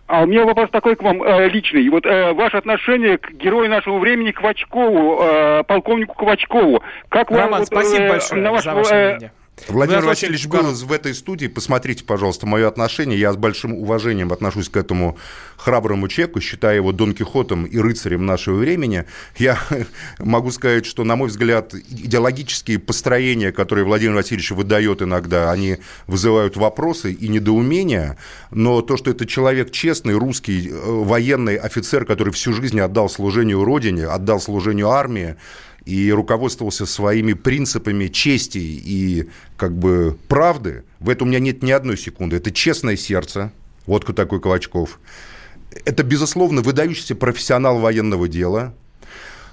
А 0.07 0.23
у 0.23 0.27
меня 0.27 0.45
вопрос 0.45 0.69
такой 0.71 0.97
к 0.97 1.03
вам 1.03 1.23
э, 1.23 1.49
личный. 1.49 1.89
Вот 1.89 2.05
э, 2.05 2.33
ваше 2.35 2.59
отношение 2.59 3.17
к 3.17 3.31
герою 3.33 3.71
нашего 3.71 3.99
времени 3.99 4.33
Квачкову, 4.33 5.23
э, 5.23 5.65
полковнику 5.65 6.15
Квачкову. 6.15 6.83
Как 7.09 7.31
Роман, 7.31 7.51
вам, 7.51 7.65
спасибо 7.65 8.03
вот, 8.03 8.07
э, 8.07 8.09
большое 8.11 8.43
на 8.43 8.53
ваш, 8.53 8.65
за 8.65 8.75
ваше 8.75 8.95
э, 8.95 9.09
мнение. 9.11 9.33
Владимир 9.69 10.03
Вы 10.03 10.09
Васильевич 10.09 10.47
был 10.47 10.73
в 10.73 10.93
этой 10.93 11.15
студии. 11.15 11.47
Посмотрите, 11.47 12.05
пожалуйста, 12.05 12.47
мое 12.47 12.69
отношение. 12.69 13.19
Я 13.19 13.33
с 13.33 13.37
большим 13.37 13.73
уважением 13.73 14.33
отношусь 14.33 14.69
к 14.69 14.77
этому 14.77 15.17
храброму 15.57 16.09
человеку, 16.09 16.41
считая 16.41 16.77
его 16.77 16.93
Дон 16.93 17.15
Кихотом 17.15 17.65
и 17.65 17.79
рыцарем 17.79 18.27
нашего 18.27 18.57
времени. 18.57 19.05
Я 19.37 19.59
могу 20.19 20.51
сказать, 20.51 20.85
что, 20.87 21.05
на 21.05 21.17
мой 21.17 21.29
взгляд, 21.29 21.73
идеологические 21.75 22.79
построения, 22.79 23.53
которые 23.53 23.85
Владимир 23.85 24.17
Васильевич 24.17 24.51
выдает 24.51 25.03
иногда, 25.03 25.51
они 25.51 25.79
вызывают 26.07 26.57
вопросы 26.57 27.13
и 27.13 27.29
недоумения. 27.29 28.19
Но 28.51 28.83
то, 28.83 28.97
что 28.97 29.11
это 29.11 29.25
человек 29.25 29.71
честный, 29.71 30.15
русский, 30.15 30.69
э, 30.69 30.73
военный 30.75 31.57
офицер, 31.57 32.05
который 32.05 32.33
всю 32.33 32.53
жизнь 32.53 32.81
отдал 32.81 33.09
служению 33.09 33.65
Родине, 33.65 34.07
отдал 34.07 34.41
служению 34.41 34.91
армии, 34.91 35.37
и 35.87 36.11
руководствовался 36.13 36.87
своими 36.87 37.35
принципами 37.35 38.09
чести 38.09 38.59
и 38.59 39.29
как 39.57 39.77
бы 39.77 40.17
правды, 40.29 40.85
в 40.99 41.11
этом 41.11 41.29
у 41.29 41.31
меня 41.31 41.41
нет 41.41 41.63
ни 41.63 41.71
одной 41.71 41.99
секунды. 41.99 42.37
Это 42.37 42.51
честное 42.51 42.97
сердце, 42.97 43.53
вот 43.87 44.05
такой 44.15 44.41
Ковачков. 44.41 44.99
Это, 45.85 46.03
безусловно, 46.03 46.63
выдающийся 46.63 47.15
профессионал 47.15 47.81
военного 47.81 48.29
дела. 48.29 48.75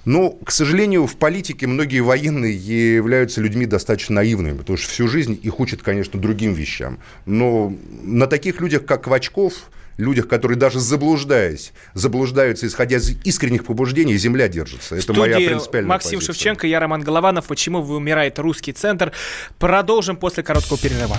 Но, 0.06 0.32
к 0.32 0.52
сожалению, 0.52 1.06
в 1.06 1.16
политике 1.16 1.68
многие 1.68 2.00
военные 2.00 2.56
являются 2.56 3.40
людьми 3.40 3.66
достаточно 3.68 4.16
наивными, 4.16 4.58
потому 4.58 4.78
что 4.78 4.90
всю 4.90 5.08
жизнь 5.08 5.40
их 5.42 5.60
учат, 5.60 5.84
конечно, 5.84 6.20
другим 6.20 6.54
вещам. 6.54 7.00
Но 7.26 7.76
на 8.02 8.26
таких 8.26 8.62
людях, 8.62 8.86
как 8.86 9.04
Квачков, 9.04 9.70
людях, 9.98 10.28
которые 10.28 10.58
даже 10.58 10.80
заблуждаясь, 10.80 11.74
заблуждаются, 11.94 12.68
исходя 12.68 12.98
из 12.98 13.12
искренних 13.24 13.66
побуждений, 13.66 14.18
земля 14.18 14.48
держится. 14.48 14.96
Это 14.96 15.14
моя 15.14 15.38
принципиальная 15.38 15.90
Максим 15.90 16.20
позиция. 16.20 16.34
Шевченко, 16.34 16.68
я 16.68 16.80
Роман 16.80 17.02
Голованов. 17.02 17.46
Почему 17.48 17.82
вы 17.82 17.96
умирает 17.96 18.40
русский 18.40 18.74
центр? 18.74 19.12
Продолжим 19.60 20.16
после 20.18 20.44
короткого 20.44 20.80
перерыва. 20.80 21.18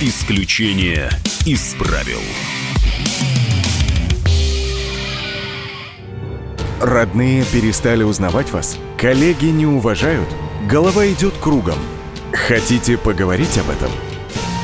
Исключение 0.00 1.08
из 1.46 1.74
правил. 1.74 2.20
Родные 6.80 7.44
перестали 7.44 8.02
узнавать 8.02 8.50
вас? 8.50 8.76
Коллеги 8.98 9.46
не 9.46 9.66
уважают? 9.66 10.28
Голова 10.68 11.06
идет 11.06 11.34
кругом. 11.40 11.78
Хотите 12.32 12.98
поговорить 12.98 13.56
об 13.58 13.70
этом? 13.70 14.11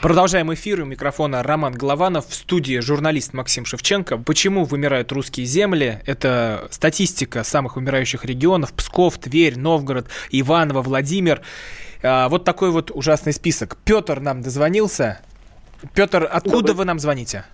Продолжаем 0.00 0.54
эфир. 0.54 0.82
У 0.82 0.84
микрофона 0.84 1.42
Роман 1.42 1.72
Голованов. 1.72 2.28
В 2.28 2.34
студии 2.34 2.78
журналист 2.78 3.34
Максим 3.34 3.64
Шевченко. 3.64 4.18
Почему 4.18 4.64
вымирают 4.64 5.10
русские 5.10 5.44
земли? 5.44 5.98
Это 6.06 6.68
статистика 6.70 7.42
самых 7.42 7.76
умирающих 7.76 8.24
регионов. 8.24 8.72
Псков, 8.74 9.18
Тверь, 9.18 9.58
Новгород, 9.58 10.06
Иваново, 10.30 10.82
Владимир. 10.82 11.40
А, 12.04 12.28
вот 12.28 12.44
такой 12.44 12.70
вот 12.70 12.92
ужасный 12.92 13.32
список. 13.32 13.76
Петр 13.84 14.20
нам 14.20 14.40
дозвонился. 14.40 15.20
Петр, 15.96 16.28
откуда 16.30 16.74
вы 16.74 16.84
нам 16.84 17.00
звоните? 17.00 17.44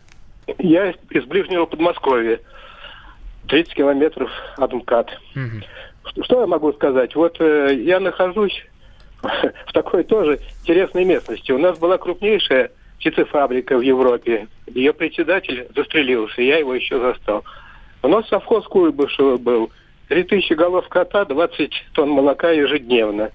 Я 0.58 0.90
из 0.90 1.24
ближнего 1.24 1.64
Подмосковья. 1.64 2.40
30 3.48 3.74
километров 3.74 4.30
от 4.58 4.70
МКАД. 4.70 5.18
Угу. 5.34 6.22
Что 6.24 6.40
я 6.40 6.46
могу 6.46 6.74
сказать? 6.74 7.14
Вот 7.14 7.40
э, 7.40 7.74
я 7.74 8.00
нахожусь 8.00 8.66
в 9.66 9.72
такой 9.72 10.04
тоже 10.04 10.40
интересной 10.62 11.04
местности. 11.04 11.52
У 11.52 11.58
нас 11.58 11.78
была 11.78 11.98
крупнейшая 11.98 12.70
птицефабрика 12.98 13.76
в 13.76 13.80
Европе. 13.80 14.48
Ее 14.66 14.92
председатель 14.92 15.66
застрелился, 15.74 16.42
я 16.42 16.58
его 16.58 16.74
еще 16.74 16.98
застал. 16.98 17.44
У 18.02 18.08
нас 18.08 18.28
совхоз 18.28 18.66
Куйбышева 18.66 19.36
был. 19.38 19.70
3000 20.08 20.52
голов 20.52 20.88
кота, 20.88 21.24
20 21.24 21.72
тонн 21.94 22.10
молока 22.10 22.50
ежедневно. 22.50 23.30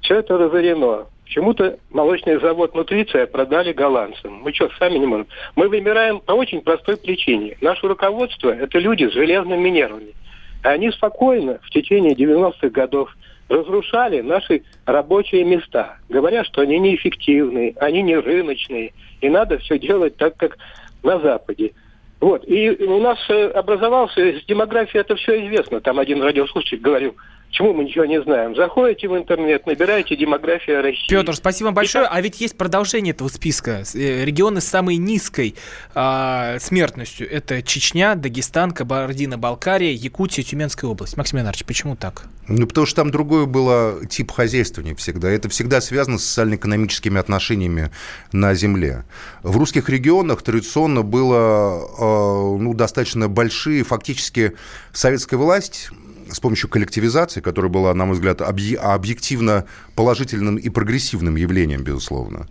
Все 0.00 0.16
это 0.16 0.36
разорено. 0.36 1.06
Почему-то 1.24 1.78
молочный 1.90 2.40
завод 2.40 2.74
«Нутриция» 2.74 3.26
продали 3.26 3.72
голландцам. 3.72 4.40
Мы 4.42 4.52
что, 4.52 4.70
сами 4.78 4.98
не 4.98 5.06
можем? 5.06 5.26
Мы 5.56 5.68
вымираем 5.68 6.20
по 6.20 6.32
очень 6.32 6.62
простой 6.62 6.96
причине. 6.96 7.56
Наше 7.60 7.86
руководство– 7.86 8.48
это 8.58 8.78
люди 8.78 9.08
с 9.08 9.12
железными 9.12 9.68
нервами. 9.68 10.14
А 10.62 10.70
они 10.70 10.90
спокойно 10.90 11.60
в 11.62 11.70
течение 11.70 12.14
90-х 12.14 12.70
годов 12.70 13.14
разрушали 13.48 14.20
наши 14.20 14.62
рабочие 14.86 15.44
места, 15.44 15.96
говоря, 16.08 16.44
что 16.44 16.62
они 16.62 16.78
неэффективные, 16.78 17.74
они 17.80 18.02
не 18.02 18.16
рыночные, 18.16 18.92
и 19.20 19.28
надо 19.28 19.58
все 19.58 19.78
делать 19.78 20.16
так, 20.16 20.36
как 20.36 20.58
на 21.02 21.18
Западе. 21.20 21.72
Вот. 22.20 22.46
И 22.46 22.70
у 22.70 23.00
нас 23.00 23.18
э, 23.28 23.46
образовался, 23.48 24.20
с 24.20 24.44
демографией 24.44 25.00
это 25.00 25.14
все 25.16 25.46
известно. 25.46 25.80
Там 25.80 25.98
один 25.98 26.22
радиослушатель 26.22 26.80
говорил, 26.80 27.14
Почему 27.48 27.72
мы 27.72 27.84
ничего 27.84 28.04
не 28.04 28.22
знаем? 28.22 28.54
Заходите 28.54 29.08
в 29.08 29.16
интернет, 29.16 29.66
набираете 29.66 30.16
демография 30.16 30.80
России. 30.80 31.08
Петр, 31.08 31.34
спасибо 31.34 31.66
вам 31.66 31.74
большое. 31.74 32.04
Так... 32.04 32.14
А 32.14 32.20
ведь 32.20 32.40
есть 32.40 32.56
продолжение 32.56 33.12
этого 33.12 33.28
списка. 33.28 33.82
Э, 33.94 34.24
регионы 34.24 34.60
с 34.60 34.66
самой 34.66 34.96
низкой 34.96 35.54
а, 35.94 36.58
смертностью. 36.60 37.30
Это 37.30 37.62
Чечня, 37.62 38.14
Дагестан, 38.14 38.72
Кабардино-Балкария, 38.72 39.92
Якутия, 39.92 40.44
Тюменская 40.44 40.90
область. 40.90 41.16
Максим 41.16 41.38
Леонардович, 41.38 41.64
почему 41.64 41.96
так? 41.96 42.24
Ну, 42.48 42.66
потому 42.66 42.86
что 42.86 42.96
там 42.96 43.10
другой 43.10 43.46
было 43.46 44.06
тип 44.06 44.30
хозяйствования 44.30 44.94
всегда. 44.94 45.30
Это 45.30 45.48
всегда 45.48 45.80
связано 45.80 46.18
с 46.18 46.24
социально-экономическими 46.24 47.18
отношениями 47.18 47.90
на 48.32 48.54
земле. 48.54 49.04
В 49.42 49.56
русских 49.56 49.88
регионах 49.88 50.42
традиционно 50.42 51.02
было 51.02 51.88
э, 51.98 52.62
ну, 52.62 52.74
достаточно 52.74 53.28
большие, 53.28 53.84
фактически 53.84 54.52
советская 54.92 55.38
власть 55.38 55.90
с 56.30 56.40
помощью 56.40 56.68
коллективизации, 56.70 57.40
которая 57.40 57.70
была, 57.70 57.94
на 57.94 58.04
мой 58.04 58.14
взгляд, 58.14 58.40
объективно 58.40 59.66
положительным 59.98 60.54
и 60.54 60.68
прогрессивным 60.68 61.34
явлением, 61.34 61.82
безусловно, 61.82 62.46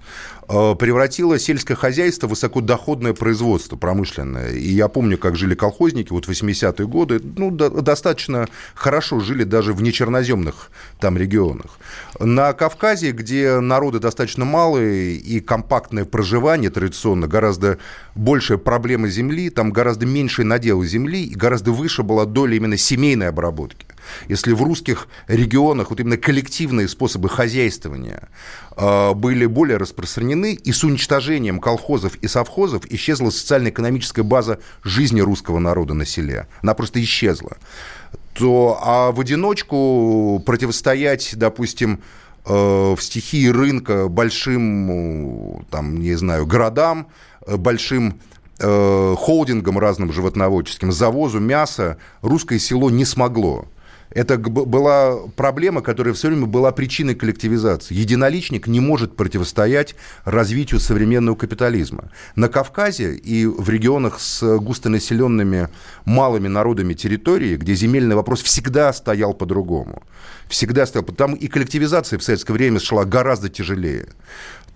э, 0.49 0.75
превратила 0.77 1.39
сельское 1.39 1.75
хозяйство 1.75 2.27
в 2.27 2.31
высокодоходное 2.31 3.13
производство 3.13 3.77
промышленное. 3.77 4.51
И 4.51 4.67
я 4.67 4.89
помню, 4.89 5.17
как 5.17 5.37
жили 5.37 5.55
колхозники 5.55 6.11
вот 6.11 6.25
в 6.25 6.29
80-е 6.29 6.85
годы, 6.85 7.21
ну, 7.37 7.51
достаточно 7.51 8.49
хорошо 8.75 9.21
жили 9.21 9.45
даже 9.45 9.71
в 9.71 9.81
нечерноземных 9.81 10.71
там 10.99 11.17
регионах. 11.17 11.79
На 12.19 12.51
Кавказе, 12.51 13.11
где 13.11 13.61
народы 13.61 13.99
достаточно 13.99 14.43
малые 14.43 15.15
и 15.15 15.39
компактное 15.39 16.03
проживание 16.03 16.69
традиционно, 16.69 17.27
гораздо 17.27 17.77
большая 18.13 18.57
проблема 18.57 19.07
земли, 19.07 19.49
там 19.49 19.71
гораздо 19.71 20.05
меньше 20.05 20.43
надела 20.43 20.85
земли 20.85 21.23
и 21.23 21.33
гораздо 21.33 21.71
выше 21.71 22.03
была 22.03 22.25
доля 22.25 22.57
именно 22.57 22.75
семейной 22.75 23.29
обработки. 23.29 23.85
Если 24.27 24.51
в 24.53 24.61
русских 24.61 25.07
регионах 25.27 25.89
вот 25.89 25.99
именно 25.99 26.17
коллективные 26.17 26.87
способы 26.87 27.29
хозяйствования 27.29 28.29
э, 28.75 29.13
были 29.13 29.45
более 29.45 29.77
распространены, 29.77 30.53
и 30.53 30.71
с 30.71 30.83
уничтожением 30.83 31.59
колхозов 31.59 32.15
и 32.15 32.27
совхозов 32.27 32.85
исчезла 32.89 33.29
социально-экономическая 33.29 34.23
база 34.23 34.59
жизни 34.83 35.21
русского 35.21 35.59
народа 35.59 35.93
на 35.93 36.05
селе. 36.05 36.47
Она 36.61 36.73
просто 36.73 37.01
исчезла. 37.01 37.57
То, 38.33 38.79
а 38.81 39.11
в 39.11 39.19
одиночку 39.19 40.41
противостоять, 40.45 41.31
допустим, 41.35 42.01
э, 42.45 42.95
в 42.95 42.99
стихии 42.99 43.47
рынка 43.47 44.07
большим, 44.07 45.65
там, 45.71 45.99
не 45.99 46.15
знаю, 46.15 46.45
городам, 46.45 47.07
э, 47.45 47.57
большим 47.57 48.19
холдингам 48.59 49.77
разным 49.77 50.11
животноводческим, 50.11 50.91
завозу 50.91 51.39
мяса 51.39 51.97
русское 52.23 52.57
село 52.57 52.89
не 52.89 53.05
смогло. 53.05 53.67
Это 54.09 54.37
была 54.37 55.27
проблема, 55.35 55.81
которая 55.81 56.13
все 56.13 56.29
время 56.29 56.45
была 56.45 56.71
причиной 56.71 57.15
коллективизации. 57.15 57.93
Единоличник 57.93 58.67
не 58.67 58.79
может 58.79 59.15
противостоять 59.15 59.95
развитию 60.23 60.79
современного 60.79 61.35
капитализма. 61.35 62.11
На 62.35 62.47
Кавказе 62.47 63.15
и 63.15 63.45
в 63.45 63.69
регионах 63.69 64.19
с 64.19 64.57
густонаселенными 64.59 65.69
малыми 66.05 66.47
народами 66.47 66.93
территории, 66.93 67.57
где 67.57 67.75
земельный 67.75 68.15
вопрос 68.15 68.41
всегда 68.41 68.93
стоял 68.93 69.33
по-другому. 69.33 70.03
Всегда 70.47 70.85
стоял. 70.85 71.05
Там 71.05 71.33
и 71.33 71.47
коллективизация 71.47 72.17
в 72.17 72.23
советское 72.23 72.53
время 72.53 72.79
шла 72.79 73.03
гораздо 73.05 73.49
тяжелее. 73.49 74.07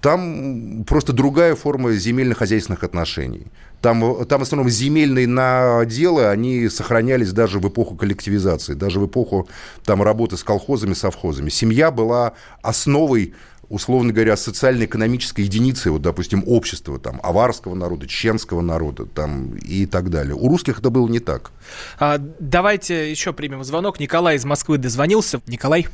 Там 0.01 0.83
просто 0.87 1.13
другая 1.13 1.55
форма 1.55 1.91
земельно-хозяйственных 1.93 2.83
отношений. 2.83 3.47
Там, 3.81 4.25
там 4.25 4.39
в 4.39 4.43
основном 4.43 4.69
земельные 4.69 5.27
наделы, 5.27 6.27
они 6.27 6.69
сохранялись 6.69 7.31
даже 7.31 7.59
в 7.59 7.67
эпоху 7.67 7.95
коллективизации, 7.95 8.73
даже 8.73 8.99
в 8.99 9.07
эпоху 9.07 9.47
там, 9.85 10.01
работы 10.03 10.37
с 10.37 10.43
колхозами, 10.43 10.93
совхозами. 10.93 11.49
Семья 11.49 11.91
была 11.91 12.33
основой 12.61 13.33
условно 13.71 14.11
говоря, 14.11 14.35
социально-экономической 14.35 15.41
единицей, 15.41 15.93
вот, 15.93 16.01
допустим, 16.01 16.43
общества, 16.45 16.99
там, 16.99 17.21
аварского 17.23 17.73
народа, 17.73 18.05
чеченского 18.05 18.59
народа, 18.59 19.05
там, 19.05 19.55
и 19.55 19.85
так 19.85 20.09
далее. 20.09 20.35
У 20.35 20.49
русских 20.49 20.79
это 20.79 20.89
было 20.89 21.07
не 21.07 21.19
так. 21.19 21.51
А, 21.97 22.17
давайте 22.17 23.09
еще 23.09 23.31
примем 23.31 23.63
звонок. 23.63 23.99
Николай 24.01 24.35
из 24.35 24.43
Москвы 24.43 24.77
дозвонился. 24.77 25.39
Николай. 25.47 25.87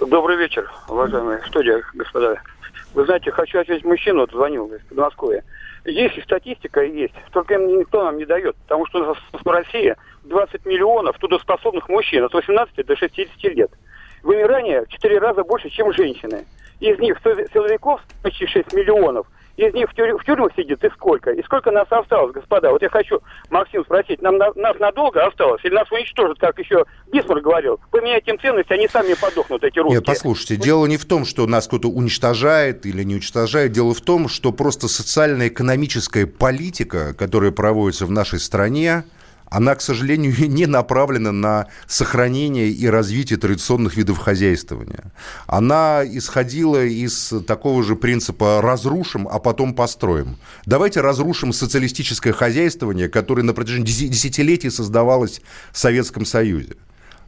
Добрый 0.00 0.38
вечер, 0.38 0.72
уважаемые 0.88 1.40
студия, 1.46 1.82
господа. 1.92 2.40
Вы 2.96 3.04
знаете, 3.04 3.30
хочу 3.30 3.60
ответить 3.60 3.84
мужчину, 3.84 4.20
вот 4.20 4.30
звонил 4.30 4.72
из 4.72 4.80
Подмосковья. 4.84 5.44
Есть 5.84 6.18
статистика 6.22 6.82
есть, 6.82 7.12
только 7.30 7.52
им 7.52 7.78
никто 7.78 8.02
нам 8.02 8.16
не 8.16 8.24
дает, 8.24 8.56
потому 8.56 8.86
что 8.86 9.02
у 9.02 9.06
нас 9.08 9.18
в 9.32 9.46
России 9.46 9.94
20 10.24 10.64
миллионов 10.64 11.18
трудоспособных 11.18 11.90
мужчин 11.90 12.24
от 12.24 12.32
18 12.32 12.86
до 12.86 12.96
60 12.96 13.54
лет. 13.54 13.70
Вымирание 14.22 14.86
в 14.86 14.88
4 14.88 15.18
раза 15.18 15.44
больше, 15.44 15.68
чем 15.68 15.92
женщины. 15.92 16.46
Из 16.80 16.98
них 16.98 17.18
силовиков 17.22 18.00
почти 18.22 18.46
6 18.46 18.72
миллионов, 18.72 19.26
из 19.56 19.72
них 19.74 19.90
в, 19.90 19.94
тюрь, 19.94 20.12
в 20.12 20.24
тюрьмах 20.24 20.52
сидит 20.56 20.82
и 20.84 20.90
сколько? 20.90 21.30
И 21.30 21.42
сколько 21.42 21.70
нас 21.70 21.86
осталось, 21.90 22.32
господа? 22.32 22.70
Вот 22.70 22.82
я 22.82 22.88
хочу, 22.88 23.20
Максим, 23.50 23.84
спросить, 23.84 24.20
нам 24.22 24.36
на, 24.36 24.52
нас 24.54 24.78
надолго 24.78 25.24
осталось 25.24 25.64
или 25.64 25.74
нас 25.74 25.90
уничтожат, 25.90 26.38
как 26.38 26.58
еще 26.58 26.84
Бисмарк 27.12 27.42
говорил? 27.42 27.80
Поменять 27.90 28.26
им 28.28 28.38
ценности, 28.38 28.72
они 28.72 28.88
сами 28.88 29.14
подохнут, 29.14 29.64
эти 29.64 29.78
русские. 29.78 29.98
Нет, 29.98 30.06
послушайте, 30.06 30.56
дело 30.56 30.86
не 30.86 30.96
в 30.96 31.04
том, 31.06 31.24
что 31.24 31.46
нас 31.46 31.66
кто-то 31.66 31.88
уничтожает 31.88 32.86
или 32.86 33.02
не 33.02 33.14
уничтожает. 33.14 33.72
Дело 33.72 33.94
в 33.94 34.00
том, 34.00 34.28
что 34.28 34.52
просто 34.52 34.88
социально-экономическая 34.88 36.26
политика, 36.26 37.14
которая 37.14 37.50
проводится 37.50 38.06
в 38.06 38.10
нашей 38.10 38.38
стране, 38.38 39.04
она, 39.50 39.74
к 39.74 39.80
сожалению, 39.80 40.34
не 40.48 40.66
направлена 40.66 41.32
на 41.32 41.66
сохранение 41.86 42.68
и 42.68 42.86
развитие 42.86 43.38
традиционных 43.38 43.96
видов 43.96 44.18
хозяйствования. 44.18 45.12
Она 45.46 46.02
исходила 46.04 46.84
из 46.84 47.32
такого 47.46 47.82
же 47.82 47.96
принципа 47.96 48.60
«разрушим, 48.62 49.28
а 49.28 49.38
потом 49.38 49.74
построим». 49.74 50.38
Давайте 50.64 51.00
разрушим 51.00 51.52
социалистическое 51.52 52.32
хозяйствование, 52.32 53.08
которое 53.08 53.42
на 53.42 53.54
протяжении 53.54 53.86
десятилетий 53.86 54.70
создавалось 54.70 55.40
в 55.72 55.78
Советском 55.78 56.24
Союзе. 56.24 56.74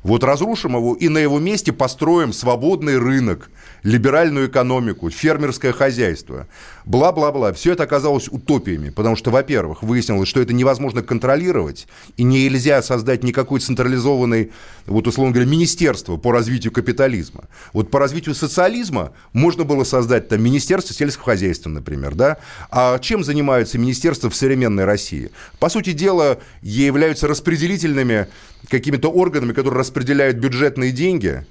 Вот 0.02 0.22
разрушим 0.22 0.76
его 0.76 0.94
и 0.94 1.08
на 1.08 1.18
его 1.18 1.38
месте 1.38 1.72
построим 1.72 2.32
свободный 2.32 2.98
рынок, 2.98 3.50
либеральную 3.82 4.48
экономику, 4.48 5.10
фермерское 5.10 5.72
хозяйство. 5.72 6.46
Бла-бла-бла. 6.88 7.52
Все 7.52 7.73
это 7.73 7.83
оказалось 7.83 8.28
утопиями, 8.28 8.88
потому 8.88 9.14
что, 9.14 9.30
во-первых, 9.30 9.83
выяснилось, 9.83 10.26
что 10.26 10.40
это 10.40 10.54
невозможно 10.54 11.02
контролировать, 11.02 11.87
и 12.16 12.23
нельзя 12.23 12.80
создать 12.80 13.23
никакой 13.23 13.61
централизованный, 13.61 14.52
вот 14.87 15.07
условно 15.07 15.35
говоря, 15.35 15.50
министерство 15.50 16.16
по 16.16 16.33
развитию 16.33 16.73
капитализма. 16.73 17.45
Вот 17.75 17.90
по 17.90 17.99
развитию 17.99 18.35
социализма 18.35 19.12
можно 19.35 19.64
было 19.64 19.85
создать 19.85 20.28
там 20.28 20.42
Министерство 20.42 20.95
сельского 20.95 21.26
хозяйства, 21.26 21.68
например, 21.68 22.14
да? 22.14 22.38
А 22.71 22.99
чем 23.00 23.23
занимаются 23.23 23.76
министерства 23.76 24.30
в 24.30 24.35
современной 24.35 24.87
России? 24.87 25.30
По 25.59 25.68
сути 25.68 25.92
дела, 25.92 26.38
являются 26.62 27.28
распределительными 27.28 28.28
какими-то 28.71 29.11
органами, 29.11 29.52
которые 29.52 29.80
распределяют 29.80 30.38
бюджетные 30.38 30.92
деньги 30.92 31.45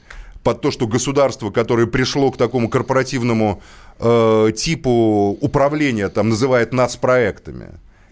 под 0.47 0.61
то, 0.61 0.71
что 0.71 0.87
государство, 0.87 1.51
которое 1.51 1.87
пришло 1.87 2.31
к 2.31 2.37
такому 2.37 2.69
корпоративному 2.69 3.61
э, 3.99 4.51
типу 4.55 5.37
управления, 5.41 6.07
там 6.07 6.29
называет 6.29 6.71
нацпроектами, 6.71 7.71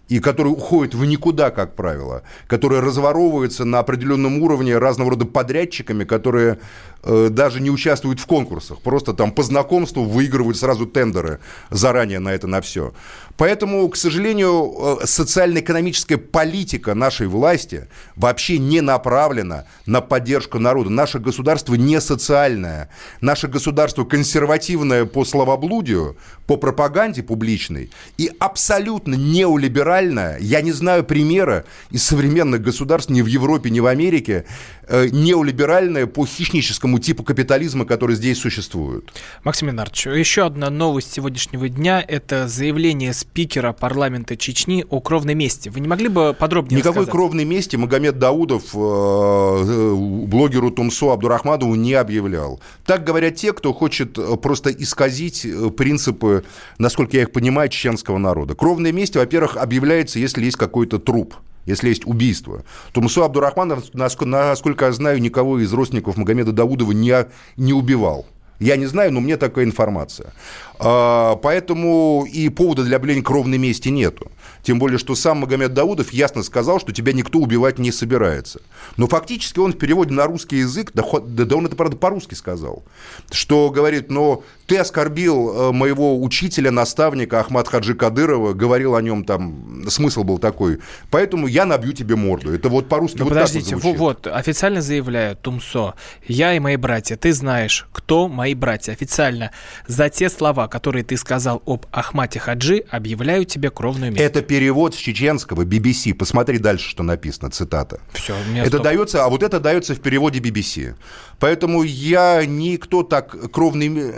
и 0.09 0.19
который 0.19 0.49
уходит 0.49 0.95
в 0.95 1.05
никуда, 1.05 1.49
как 1.49 1.75
правило, 1.75 2.23
который 2.47 2.81
разворовывается 2.81 3.63
на 3.63 3.79
определенном 3.79 4.41
уровне 4.41 4.77
разного 4.77 5.11
рода 5.11 5.25
подрядчиками, 5.25 6.03
которые 6.03 6.59
э, 7.03 7.29
даже 7.31 7.61
не 7.61 7.71
участвуют 7.71 8.19
в 8.19 8.25
конкурсах, 8.25 8.81
просто 8.81 9.13
там 9.13 9.31
по 9.31 9.41
знакомству 9.41 10.03
выигрывают 10.03 10.57
сразу 10.57 10.85
тендеры 10.85 11.39
заранее 11.69 12.19
на 12.19 12.33
это, 12.33 12.47
на 12.47 12.59
все. 12.59 12.93
Поэтому, 13.37 13.87
к 13.89 13.97
сожалению, 13.97 14.99
э, 15.01 15.05
социально-экономическая 15.05 16.17
политика 16.17 16.93
нашей 16.93 17.27
власти 17.27 17.87
вообще 18.15 18.57
не 18.57 18.81
направлена 18.81 19.65
на 19.85 20.01
поддержку 20.01 20.57
народа. 20.57 20.89
Наше 20.89 21.19
государство 21.19 21.75
не 21.75 21.99
социальное. 21.99 22.89
Наше 23.19 23.47
государство 23.47 24.05
консервативное 24.05 25.05
по 25.05 25.25
словоблудию, 25.25 26.15
по 26.47 26.55
пропаганде 26.55 27.23
публичной 27.23 27.89
и 28.17 28.31
абсолютно 28.39 29.15
неолиберальное. 29.15 30.37
Я 30.39 30.61
не 30.61 30.71
знаю 30.71 31.03
примера 31.03 31.65
из 31.91 32.03
современных 32.03 32.61
государств 32.61 33.11
ни 33.11 33.21
в 33.21 33.25
Европе, 33.25 33.69
ни 33.69 33.81
в 33.81 33.87
Америке, 33.87 34.45
э, 34.87 35.07
неолиберальное 35.09 36.05
по 36.05 36.25
хищническому 36.25 36.99
типу 36.99 37.23
капитализма, 37.23 37.85
который 37.85 38.15
здесь 38.15 38.39
существует. 38.39 39.11
Максим 39.43 39.67
Ленардович, 39.67 40.05
еще 40.07 40.45
одна 40.45 40.69
новость 40.69 41.11
сегодняшнего 41.11 41.67
дня– 41.67 42.03
это 42.07 42.47
заявление 42.47 43.13
с 43.13 43.24
спикера 43.31 43.73
парламента 43.73 44.37
Чечни 44.37 44.85
о 44.89 45.01
кровной 45.01 45.33
мести. 45.33 45.69
Вы 45.69 45.81
не 45.81 45.87
могли 45.87 46.07
бы 46.07 46.35
подробнее 46.37 46.77
Никакой 46.77 47.01
рассказать? 47.01 47.11
кровной 47.11 47.43
мести 47.43 47.75
Магомед 47.75 48.17
Даудов 48.17 48.73
э, 48.73 48.77
э, 48.77 49.93
блогеру 50.27 50.71
Тумсу 50.71 51.09
Абдурахмадову 51.11 51.75
не 51.75 51.93
объявлял. 51.95 52.59
Так 52.85 53.03
говорят 53.03 53.35
те, 53.35 53.51
кто 53.51 53.73
хочет 53.73 54.17
э, 54.17 54.37
просто 54.37 54.69
исказить 54.71 55.45
принципы, 55.75 56.45
насколько 56.77 57.17
я 57.17 57.23
их 57.23 57.31
понимаю, 57.31 57.69
чеченского 57.69 58.17
народа. 58.17 58.55
Кровная 58.55 58.91
месть, 58.91 59.15
во-первых, 59.15 59.57
объявляется, 59.57 60.19
если 60.19 60.45
есть 60.45 60.57
какой-то 60.57 60.99
труп 60.99 61.35
если 61.65 61.89
есть 61.89 62.05
убийство. 62.05 62.63
Тумсу 62.93 63.23
Абдурахманов, 63.23 63.85
насколько 63.93 64.85
я 64.85 64.91
знаю, 64.91 65.19
никого 65.19 65.59
из 65.59 65.73
родственников 65.73 66.15
Магомеда 66.15 66.51
Даудова 66.51 66.91
не, 66.91 67.25
не 67.57 67.73
убивал. 67.73 68.27
Я 68.59 68.77
не 68.77 68.85
знаю, 68.85 69.11
но 69.11 69.19
мне 69.19 69.37
такая 69.37 69.65
информация. 69.65 70.33
А, 70.79 71.35
поэтому 71.35 72.25
и 72.31 72.49
повода 72.49 72.83
для 72.83 72.97
объявления 72.97 73.23
кровной 73.23 73.57
мести 73.57 73.89
нету. 73.89 74.31
Тем 74.65 74.79
более, 74.79 74.97
что 74.97 75.13
сам 75.13 75.37
Магомед 75.37 75.75
Даудов 75.75 76.11
ясно 76.11 76.41
сказал, 76.41 76.79
что 76.79 76.91
тебя 76.91 77.13
никто 77.13 77.37
убивать 77.37 77.77
не 77.77 77.91
собирается. 77.91 78.61
Но 78.97 79.07
фактически 79.07 79.59
он 79.59 79.73
в 79.73 79.77
переводе 79.77 80.11
на 80.11 80.25
русский 80.25 80.57
язык, 80.57 80.89
да, 80.95 81.03
да 81.23 81.55
он 81.55 81.67
это, 81.67 81.75
правда, 81.75 81.95
по-русски 81.97 82.33
сказал, 82.33 82.83
что 83.31 83.69
говорит, 83.69 84.09
но 84.09 84.43
ты 84.65 84.77
оскорбил 84.77 85.53
э, 85.53 85.71
моего 85.71 86.19
учителя, 86.19 86.71
наставника 86.71 87.41
Ахмад 87.41 87.67
Хаджи 87.67 87.93
Кадырова, 87.93 88.53
говорил 88.53 88.95
о 88.95 89.01
нем 89.03 89.23
там, 89.23 89.85
смысл 89.87 90.23
был 90.23 90.39
такой, 90.39 90.79
поэтому 91.11 91.45
я 91.45 91.65
набью 91.65 91.93
тебе 91.93 92.15
морду. 92.15 92.51
Это 92.51 92.69
вот 92.69 92.89
по-русски 92.89 93.19
Но 93.19 93.25
вот 93.25 93.33
подождите, 93.33 93.75
вот, 93.75 93.97
вот, 93.97 94.27
официально 94.27 94.81
заявляю, 94.81 95.35
Тумсо, 95.35 95.93
я 96.27 96.55
и 96.55 96.59
мои 96.59 96.77
братья, 96.77 97.17
ты 97.17 97.33
знаешь, 97.33 97.87
кто 97.91 98.27
мои 98.27 98.55
братья. 98.55 98.93
Официально 98.93 99.51
за 99.85 100.09
те 100.09 100.27
слова, 100.27 100.67
которые 100.67 101.03
ты 101.03 101.17
сказал 101.17 101.61
об 101.67 101.85
Ахмате 101.91 102.39
Хаджи, 102.39 102.83
объявляю 102.89 103.45
тебе 103.45 103.69
кровную 103.69 104.11
месть. 104.11 104.23
Это 104.23 104.41
перевод 104.55 104.95
с 104.95 104.97
чеченского 104.97 105.65
BBC. 105.65 106.13
Посмотри 106.13 106.59
дальше, 106.59 106.89
что 106.89 107.03
написано, 107.03 107.49
цитата. 107.51 107.99
Все, 108.13 108.33
это 108.55 108.67
стоп. 108.67 108.83
дается, 108.83 109.25
а 109.25 109.29
вот 109.29 109.43
это 109.43 109.59
дается 109.59 109.95
в 109.95 110.01
переводе 110.01 110.39
BBC. 110.39 110.95
Поэтому 111.41 111.83
я 111.83 112.45
никто 112.45 113.03
так 113.03 113.51
кровный, 113.51 114.13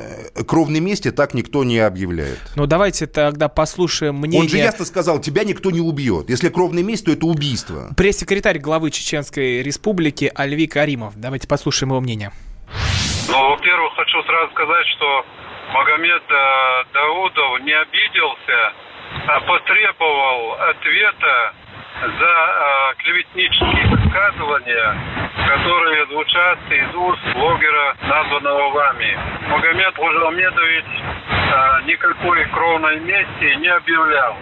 кровной 0.47 0.79
мести 0.79 1.09
так 1.09 1.33
никто 1.33 1.63
не 1.63 1.79
объявляет. 1.79 2.39
Ну 2.55 2.67
давайте 2.67 3.07
тогда 3.07 3.49
послушаем 3.49 4.17
мнение. 4.17 4.41
Он 4.41 4.47
же 4.47 4.57
ясно 4.57 4.85
сказал, 4.85 5.19
тебя 5.19 5.43
никто 5.43 5.71
не 5.71 5.81
убьет. 5.81 6.29
Если 6.29 6.49
кровный 6.49 6.83
месть, 6.83 7.05
то 7.05 7.11
это 7.11 7.25
убийство. 7.25 7.89
Пресс-секретарь 7.97 8.59
главы 8.59 8.91
Чеченской 8.91 9.63
Республики 9.63 10.31
Альви 10.35 10.67
Каримов. 10.67 11.13
Давайте 11.15 11.47
послушаем 11.47 11.93
его 11.93 11.99
мнение. 11.99 12.31
Ну, 13.27 13.49
во-первых, 13.49 13.93
хочу 13.95 14.21
сразу 14.21 14.51
сказать, 14.51 14.85
что 14.97 15.25
Магомед 15.73 16.23
э, 16.29 16.93
Даудов 16.93 17.61
не 17.65 17.73
обиделся 17.73 18.86
потребовал 19.45 20.53
ответа 20.69 21.53
за 22.01 22.25
э, 22.25 22.93
клеветнические 22.99 23.87
высказывания, 23.87 24.95
которые 25.47 26.05
звучат 26.07 26.59
из 26.69 26.95
уст 26.95 27.19
блогера, 27.33 27.95
названного 28.03 28.69
вами. 28.69 29.17
Магомед 29.47 29.95
Хужалмедович 29.95 30.85
э, 30.85 31.81
никакой 31.85 32.45
кровной 32.45 32.99
мести 32.99 33.55
не 33.55 33.67
объявлял. 33.67 34.37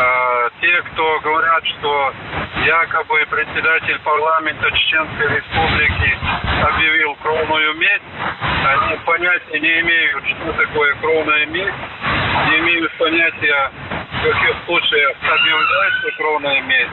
Э, 0.00 0.48
те 0.60 0.82
кто 0.92 1.18
говорят, 1.20 1.66
что 1.66 2.14
якобы 2.64 3.26
председатель 3.30 3.98
парламента 4.04 4.70
Чеченской 4.70 5.26
Республики 5.26 6.18
объявил 6.62 7.16
кровную 7.16 7.74
месть, 7.74 8.04
они 8.64 8.96
понятия 9.04 9.58
не 9.58 9.80
имеют, 9.80 10.24
что 10.24 10.52
такое 10.52 10.94
кровная 11.00 11.46
месть, 11.46 11.78
не 12.48 12.58
имеют 12.60 12.92
понятия, 12.96 13.72
в 13.90 14.22
каких 14.22 14.56
случаях 14.66 15.16
объявляется 15.20 16.10
кровная 16.16 16.60
месть, 16.62 16.92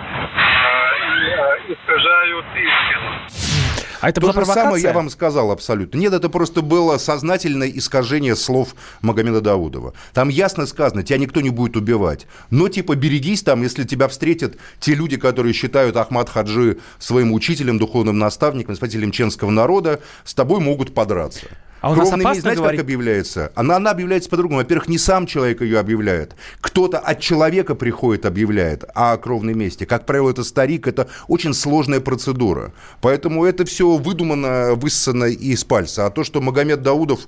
а, 0.63 0.91
и 0.97 1.31
а, 1.31 1.57
искажают 1.73 2.45
истину. 2.55 3.54
А 4.01 4.09
это 4.09 4.21
То 4.21 4.31
же 4.31 4.45
самое 4.45 4.81
я 4.81 4.93
вам 4.93 5.09
сказал 5.09 5.51
абсолютно. 5.51 5.97
Нет, 5.97 6.13
это 6.13 6.29
просто 6.29 6.61
было 6.61 6.97
сознательное 6.97 7.69
искажение 7.69 8.35
слов 8.35 8.75
Магомеда 9.01 9.41
Даудова. 9.41 9.93
Там 10.13 10.29
ясно 10.29 10.65
сказано, 10.65 11.03
тебя 11.03 11.17
никто 11.17 11.41
не 11.41 11.49
будет 11.49 11.75
убивать. 11.77 12.27
Но 12.49 12.69
типа 12.69 12.95
берегись 12.95 13.43
там, 13.43 13.61
если 13.61 13.83
тебя 13.83 14.07
встретят 14.07 14.57
те 14.79 14.93
люди, 14.93 15.17
которые 15.17 15.53
считают 15.53 15.95
Ахмад 15.97 16.29
Хаджи 16.29 16.77
своим 16.99 17.31
учителем, 17.33 17.77
духовным 17.77 18.17
наставником, 18.17 18.75
спасителем 18.75 19.11
ченского 19.11 19.51
народа, 19.51 20.01
с 20.23 20.33
тобой 20.33 20.59
могут 20.59 20.93
подраться. 20.93 21.47
А 21.81 21.91
у 21.91 21.95
нас 21.95 22.07
Кровная 22.07 22.25
опасно 22.25 22.41
знаете, 22.41 22.61
говорить... 22.61 22.79
как 22.79 22.85
объявляется? 22.85 23.51
Она, 23.55 23.75
она 23.75 23.91
объявляется 23.91 24.29
по-другому. 24.29 24.59
Во-первых, 24.59 24.87
не 24.87 24.97
сам 24.97 25.27
человек 25.27 25.61
ее 25.61 25.79
объявляет. 25.79 26.35
Кто-то 26.61 26.97
от 26.97 27.19
человека 27.19 27.75
приходит, 27.75 28.25
объявляет 28.25 28.85
о 28.95 29.15
кровной 29.17 29.53
мести. 29.53 29.83
Как 29.83 30.05
правило, 30.05 30.31
это 30.31 30.43
старик, 30.43 30.87
это 30.87 31.07
очень 31.27 31.53
сложная 31.53 31.99
процедура. 31.99 32.73
Поэтому 33.01 33.45
это 33.45 33.65
все 33.65 33.97
выдумано, 33.97 34.73
высосано 34.75 35.25
из 35.25 35.63
пальца. 35.63 36.07
А 36.07 36.09
то, 36.09 36.23
что 36.23 36.41
Магомед 36.41 36.81
Даудов, 36.81 37.27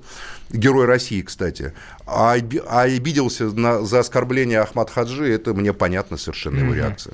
герой 0.50 0.86
России, 0.86 1.22
кстати, 1.22 1.72
а, 2.06 2.36
а 2.68 2.82
обиделся 2.82 3.44
на, 3.44 3.82
за 3.82 4.00
оскорбление 4.00 4.60
Ахмад 4.60 4.90
Хаджи, 4.90 5.32
это 5.32 5.54
мне 5.54 5.72
понятно 5.72 6.16
совершенно 6.16 6.58
его 6.60 6.74
реакция. 6.74 7.12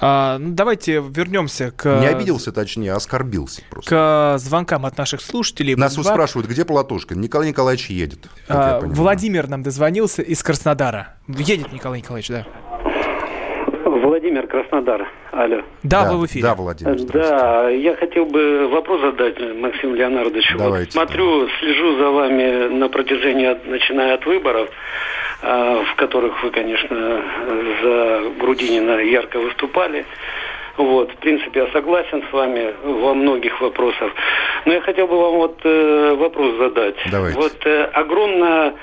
А, 0.00 0.38
ну, 0.38 0.52
давайте 0.52 1.00
вернемся 1.00 1.70
к... 1.70 2.00
Не 2.00 2.06
обиделся, 2.06 2.52
точнее, 2.52 2.92
оскорбился 2.92 3.62
просто. 3.70 3.90
К 3.90 4.38
звонкам 4.38 4.86
от 4.86 4.96
наших 4.98 5.20
слушателей. 5.20 5.76
Нас 5.76 5.94
спрашивают, 5.94 6.48
где 6.48 6.64
Платошкин? 6.64 7.20
Николай 7.20 7.48
Николаевич 7.48 7.90
едет. 7.90 8.26
А, 8.48 8.80
Владимир 8.80 9.48
нам 9.48 9.62
дозвонился 9.62 10.22
из 10.22 10.42
Краснодара. 10.42 11.16
Едет 11.28 11.72
Николай 11.72 12.00
Николаевич, 12.00 12.28
да. 12.28 12.46
Владимир 14.12 14.46
Краснодар. 14.46 15.08
Алло. 15.30 15.62
Да, 15.82 16.04
да, 16.04 16.12
вы 16.12 16.18
в 16.18 16.26
эфире. 16.26 16.42
Да, 16.42 16.54
Владимир. 16.54 16.96
Да, 17.14 17.70
я 17.70 17.96
хотел 17.96 18.26
бы 18.26 18.68
вопрос 18.68 19.00
задать 19.00 19.40
Максиму 19.56 19.94
Леонардовичу. 19.94 20.58
Давайте. 20.58 20.98
Вот 20.98 21.08
смотрю, 21.08 21.48
слежу 21.58 21.96
за 21.96 22.10
вами 22.10 22.68
на 22.68 22.90
протяжении, 22.90 23.56
начиная 23.64 24.16
от 24.16 24.26
выборов, 24.26 24.68
а, 25.40 25.82
в 25.82 25.96
которых 25.96 26.42
вы, 26.42 26.50
конечно, 26.50 27.22
за 27.82 28.22
Грудинина 28.38 29.00
ярко 29.00 29.40
выступали. 29.40 30.04
Вот, 30.76 31.10
в 31.10 31.16
принципе, 31.16 31.60
я 31.60 31.66
согласен 31.72 32.22
с 32.28 32.32
вами 32.34 32.74
во 32.84 33.14
многих 33.14 33.58
вопросах. 33.62 34.12
Но 34.66 34.74
я 34.74 34.82
хотел 34.82 35.06
бы 35.06 35.18
вам 35.18 35.36
вот 35.36 35.58
э, 35.64 36.16
вопрос 36.18 36.54
задать. 36.58 36.96
Давайте. 37.10 37.38
Вот 37.38 37.56
э, 37.64 37.84
огромная 37.94 38.74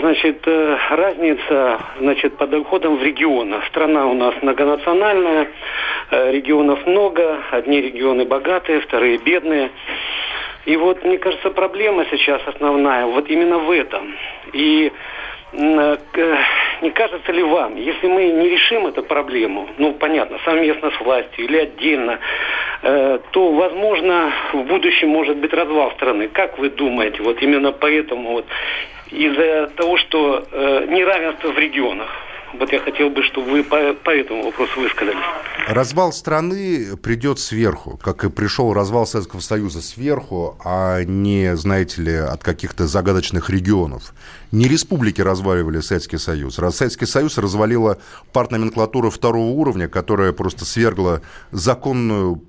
Значит, 0.00 0.46
э, 0.46 0.78
разница 0.90 1.80
значит, 1.98 2.36
по 2.36 2.46
доходам 2.46 2.96
в 2.96 3.02
регионах. 3.02 3.66
Страна 3.68 4.06
у 4.06 4.14
нас 4.14 4.34
многонациональная, 4.42 5.48
э, 6.10 6.32
регионов 6.32 6.86
много, 6.86 7.42
одни 7.50 7.80
регионы 7.80 8.26
богатые, 8.26 8.80
вторые 8.80 9.18
бедные. 9.18 9.70
И 10.66 10.76
вот, 10.76 11.02
мне 11.04 11.16
кажется, 11.18 11.50
проблема 11.50 12.04
сейчас 12.10 12.42
основная 12.46 13.06
вот 13.06 13.30
именно 13.30 13.58
в 13.58 13.70
этом. 13.70 14.14
И 14.52 14.92
э, 15.52 15.96
не 16.82 16.90
кажется 16.90 17.32
ли 17.32 17.42
вам, 17.42 17.76
если 17.76 18.06
мы 18.06 18.24
не 18.24 18.48
решим 18.48 18.86
эту 18.86 19.02
проблему, 19.02 19.68
ну, 19.78 19.92
понятно, 19.92 20.38
совместно 20.44 20.90
с 20.90 21.00
властью 21.00 21.44
или 21.44 21.58
отдельно, 21.58 22.18
то, 22.82 23.52
возможно, 23.52 24.32
в 24.52 24.62
будущем 24.64 25.08
может 25.08 25.36
быть 25.38 25.52
развал 25.52 25.92
страны. 25.92 26.28
Как 26.28 26.58
вы 26.58 26.70
думаете, 26.70 27.22
вот 27.22 27.42
именно 27.42 27.72
поэтому 27.72 28.32
вот 28.32 28.46
из-за 29.10 29.68
того, 29.76 29.96
что 29.96 30.44
э, 30.50 30.86
неравенство 30.88 31.52
в 31.52 31.58
регионах. 31.58 32.08
Вот 32.54 32.72
я 32.72 32.78
хотел 32.80 33.10
бы, 33.10 33.22
чтобы 33.24 33.50
вы 33.50 33.62
по, 33.64 33.92
по 33.92 34.10
этому 34.10 34.44
вопросу 34.44 34.80
высказались. 34.80 35.18
Развал 35.68 36.12
страны 36.12 36.96
придет 36.96 37.38
сверху, 37.38 37.98
как 38.02 38.24
и 38.24 38.30
пришел 38.30 38.72
развал 38.72 39.06
Советского 39.06 39.40
Союза 39.40 39.82
сверху, 39.82 40.56
а 40.64 41.02
не, 41.02 41.56
знаете 41.56 42.02
ли, 42.02 42.14
от 42.14 42.44
каких-то 42.44 42.86
загадочных 42.86 43.50
регионов. 43.50 44.14
Не 44.52 44.68
республики 44.68 45.20
разваливали 45.20 45.80
Советский 45.80 46.18
Союз. 46.18 46.54
Советский 46.54 47.06
Союз 47.06 47.36
развалила 47.36 47.98
партноменклатура 48.32 49.10
второго 49.10 49.50
уровня, 49.50 49.88
которая 49.88 50.32
просто 50.32 50.64
свергла 50.64 51.22
законную 51.50 52.42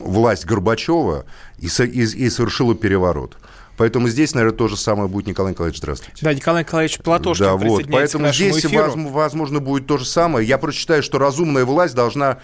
власть 0.00 0.46
Горбачева 0.46 1.26
и, 1.58 1.66
и, 1.66 2.02
и 2.02 2.30
совершила 2.30 2.74
переворот. 2.74 3.36
Поэтому 3.78 4.08
здесь, 4.08 4.34
наверное, 4.34 4.56
то 4.56 4.66
же 4.66 4.76
самое 4.76 5.08
будет. 5.08 5.28
Николай 5.28 5.52
Николаевич, 5.52 5.78
здравствуйте. 5.78 6.18
Да, 6.20 6.34
Николай 6.34 6.64
Николаевич 6.64 6.98
Платошкин 6.98 7.44
Да, 7.46 7.56
вот. 7.56 7.84
Поэтому 7.90 8.32
здесь, 8.32 8.66
эфиру. 8.66 8.92
возможно, 9.08 9.60
будет 9.60 9.86
то 9.86 9.96
же 9.98 10.04
самое. 10.04 10.46
Я 10.46 10.58
просто 10.58 10.80
считаю, 10.80 11.02
что 11.02 11.18
разумная 11.18 11.64
власть 11.64 11.94
должна 11.94 12.38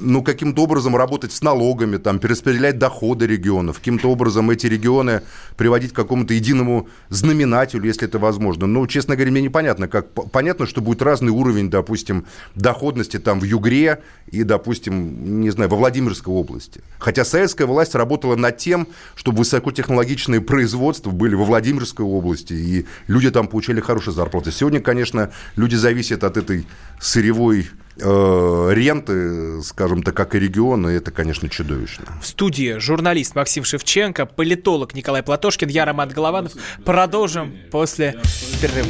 ну, 0.00 0.22
каким-то 0.22 0.62
образом 0.62 0.96
работать 0.96 1.32
с 1.32 1.42
налогами, 1.42 1.98
там, 1.98 2.18
перераспределять 2.18 2.78
доходы 2.78 3.26
регионов, 3.26 3.78
каким-то 3.78 4.08
образом 4.08 4.50
эти 4.50 4.66
регионы 4.66 5.22
приводить 5.56 5.92
к 5.92 5.96
какому-то 5.96 6.34
единому 6.34 6.88
знаменателю, 7.08 7.84
если 7.84 8.08
это 8.08 8.18
возможно. 8.18 8.66
Но, 8.66 8.86
честно 8.86 9.14
говоря, 9.16 9.30
мне 9.30 9.42
непонятно, 9.42 9.88
как 9.88 10.12
понятно, 10.32 10.66
что 10.66 10.80
будет 10.80 11.02
разный 11.02 11.30
уровень, 11.30 11.70
допустим, 11.70 12.26
доходности 12.54 13.18
там 13.18 13.40
в 13.40 13.44
Югре 13.44 14.02
и, 14.30 14.42
допустим, 14.42 15.40
не 15.40 15.50
знаю, 15.50 15.70
во 15.70 15.76
Владимирской 15.76 16.32
области. 16.32 16.80
Хотя 16.98 17.24
советская 17.24 17.66
власть 17.66 17.94
работала 17.94 18.36
над 18.36 18.56
тем, 18.56 18.88
чтобы 19.14 19.38
высокотехнологичные 19.38 20.40
производства 20.40 21.10
были 21.10 21.34
во 21.34 21.44
Владимирской 21.44 22.04
области, 22.04 22.52
и 22.52 22.86
люди 23.06 23.30
там 23.30 23.48
получали 23.48 23.80
хорошие 23.80 24.14
зарплаты. 24.14 24.50
Сегодня, 24.52 24.80
конечно, 24.80 25.30
люди 25.56 25.74
зависят 25.74 26.24
от 26.24 26.36
этой 26.36 26.66
сырьевой 27.00 27.68
ренты, 27.96 29.62
скажем 29.62 30.02
так, 30.02 30.14
как 30.14 30.34
и 30.34 30.38
регионы, 30.38 30.88
это, 30.88 31.10
конечно, 31.10 31.48
чудовищно. 31.48 32.06
В 32.20 32.26
студии 32.26 32.78
журналист 32.78 33.34
Максим 33.34 33.64
Шевченко, 33.64 34.26
политолог 34.26 34.94
Николай 34.94 35.22
Платошкин, 35.22 35.68
я 35.68 35.84
Роман 35.84 36.08
Голованов. 36.08 36.52
Продолжим 36.84 37.54
после 37.70 38.16
перерыва. 38.60 38.88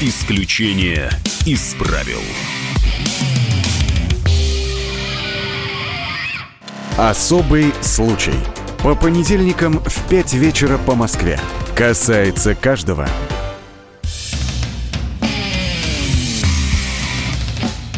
Исключение 0.00 1.10
из 1.46 1.74
правил. 1.74 2.20
Особый 6.98 7.72
случай. 7.80 8.34
По 8.82 8.96
понедельникам 8.96 9.78
в 9.78 10.08
5 10.08 10.34
вечера 10.34 10.76
по 10.76 10.94
Москве. 10.96 11.38
Касается 11.76 12.54
каждого. 12.56 13.08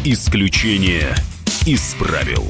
Исключение 0.07 1.15
из 1.65 1.95
правил. 1.95 2.45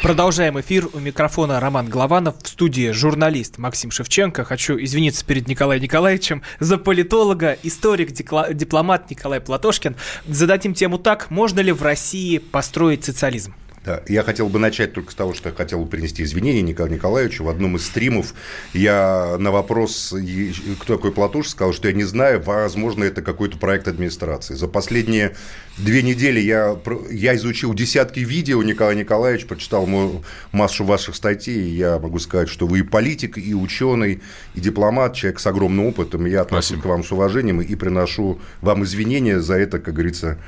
Продолжаем 0.00 0.60
эфир. 0.60 0.86
У 0.92 1.00
микрофона 1.00 1.58
Роман 1.58 1.88
Главанов. 1.88 2.36
В 2.40 2.46
студии 2.46 2.92
журналист 2.92 3.58
Максим 3.58 3.90
Шевченко. 3.90 4.44
Хочу 4.44 4.78
извиниться 4.78 5.26
перед 5.26 5.48
Николаем 5.48 5.82
Николаевичем 5.82 6.42
за 6.60 6.78
политолога, 6.78 7.58
историк, 7.64 8.12
дипломат 8.12 9.10
Николай 9.10 9.40
Платошкин. 9.40 9.96
Зададим 10.28 10.72
тему 10.74 10.98
так. 10.98 11.32
Можно 11.32 11.58
ли 11.58 11.72
в 11.72 11.82
России 11.82 12.38
построить 12.38 13.04
социализм? 13.04 13.56
Да, 13.84 14.02
я 14.08 14.22
хотел 14.22 14.48
бы 14.48 14.58
начать 14.58 14.94
только 14.94 15.12
с 15.12 15.14
того, 15.14 15.34
что 15.34 15.50
я 15.50 15.54
хотел 15.54 15.80
бы 15.80 15.86
принести 15.86 16.22
извинения 16.22 16.62
Николаю 16.62 16.94
Николаевичу. 16.94 17.44
В 17.44 17.50
одном 17.50 17.76
из 17.76 17.84
стримов 17.84 18.32
я 18.72 19.36
на 19.38 19.50
вопрос, 19.50 20.14
кто 20.80 20.96
такой 20.96 21.12
Платуш, 21.12 21.50
сказал, 21.50 21.74
что 21.74 21.88
я 21.88 21.94
не 21.94 22.04
знаю, 22.04 22.42
возможно, 22.42 23.04
это 23.04 23.20
какой-то 23.20 23.58
проект 23.58 23.86
администрации. 23.86 24.54
За 24.54 24.68
последние 24.68 25.36
две 25.76 26.02
недели 26.02 26.40
я, 26.40 26.78
я 27.10 27.36
изучил 27.36 27.74
десятки 27.74 28.20
видео 28.20 28.62
Николая 28.62 28.94
Николаевича, 28.94 29.46
прочитал 29.48 29.86
массу 30.50 30.84
ваших 30.84 31.14
статей, 31.14 31.68
и 31.68 31.76
я 31.76 31.98
могу 31.98 32.18
сказать, 32.20 32.48
что 32.48 32.66
вы 32.66 32.78
и 32.78 32.82
политик, 32.82 33.36
и 33.36 33.54
ученый, 33.54 34.22
и 34.54 34.60
дипломат, 34.60 35.14
человек 35.14 35.40
с 35.40 35.46
огромным 35.46 35.84
опытом. 35.84 36.24
Я 36.24 36.40
отношусь 36.40 36.80
к 36.80 36.84
вам 36.86 37.04
с 37.04 37.12
уважением 37.12 37.60
и 37.60 37.74
приношу 37.74 38.40
вам 38.62 38.82
извинения 38.84 39.40
за 39.40 39.56
это, 39.56 39.78
как 39.78 39.92
говорится, 39.92 40.38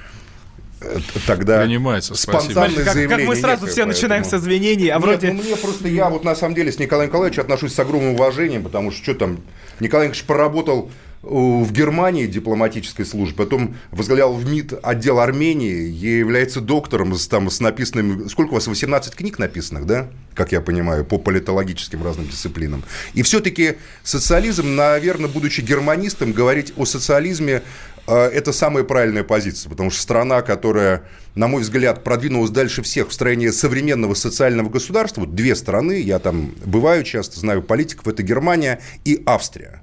тогда 1.27 1.63
Принимается, 1.63 2.15
спонтанное 2.15 2.85
как, 2.85 2.95
заявление. 2.95 3.27
Как 3.27 3.27
мы 3.27 3.37
сразу 3.37 3.63
некое, 3.63 3.73
все 3.73 3.85
поэтому... 3.85 3.93
начинаем 3.93 4.25
с 4.25 4.35
извинений, 4.35 4.89
а 4.89 4.97
Нет, 4.97 5.03
вроде... 5.03 5.33
ну, 5.33 5.43
мне 5.43 5.57
просто, 5.57 5.89
я 5.89 6.11
вот 6.11 6.25
на 6.25 6.35
самом 6.35 6.55
деле 6.55 6.71
с 6.71 6.79
Николаем 6.79 7.11
Николаевичем 7.11 7.43
отношусь 7.43 7.75
с 7.75 7.79
огромным 7.79 8.15
уважением, 8.15 8.63
потому 8.63 8.91
что 8.91 9.03
что 9.03 9.15
там, 9.15 9.41
Николай 9.81 10.07
Николаевич 10.07 10.25
поработал 10.25 10.91
в 11.27 11.73
Германии 11.73 12.27
дипломатической 12.27 13.05
службе, 13.05 13.37
потом 13.37 13.77
возглавлял 13.91 14.33
в 14.33 14.49
МИД 14.49 14.75
отдел 14.83 15.19
Армении, 15.19 15.89
и 15.89 16.19
является 16.19 16.61
доктором 16.61 17.15
с, 17.15 17.27
там, 17.27 17.51
с 17.51 17.61
написанными... 17.61 18.29
Сколько 18.29 18.51
у 18.51 18.55
вас, 18.55 18.69
18 18.69 19.15
книг 19.15 19.39
написанных, 19.39 19.87
да? 19.87 20.09
Как 20.35 20.53
я 20.53 20.61
понимаю, 20.61 21.05
по 21.05 21.19
политологическим 21.19 22.05
разным 22.05 22.29
дисциплинам. 22.29 22.85
И 23.15 23.23
все-таки 23.23 23.77
социализм, 24.05 24.77
наверное, 24.77 25.29
будучи 25.29 25.63
германистом, 25.63 26.33
говорить 26.33 26.73
о 26.77 26.85
социализме 26.85 27.55
э, 27.55 27.96
это 28.15 28.53
самая 28.53 28.85
правильная 28.85 29.25
позиция, 29.25 29.69
потому 29.69 29.91
что 29.91 30.01
страна, 30.01 30.43
которая, 30.43 31.03
на 31.35 31.49
мой 31.49 31.63
взгляд, 31.63 32.05
продвинулась 32.05 32.51
дальше 32.51 32.83
всех 32.83 33.09
в 33.09 33.13
строении 33.13 33.49
современного 33.49 34.15
социального 34.15 34.69
государства, 34.69 35.23
вот 35.23 35.35
две 35.35 35.55
страны, 35.57 36.01
я 36.01 36.19
там 36.19 36.55
бываю 36.65 37.03
часто, 37.05 37.41
знаю 37.41 37.63
политиков, 37.63 38.07
это 38.09 38.23
Германия 38.23 38.81
и 39.05 39.23
Австрия. 39.27 39.83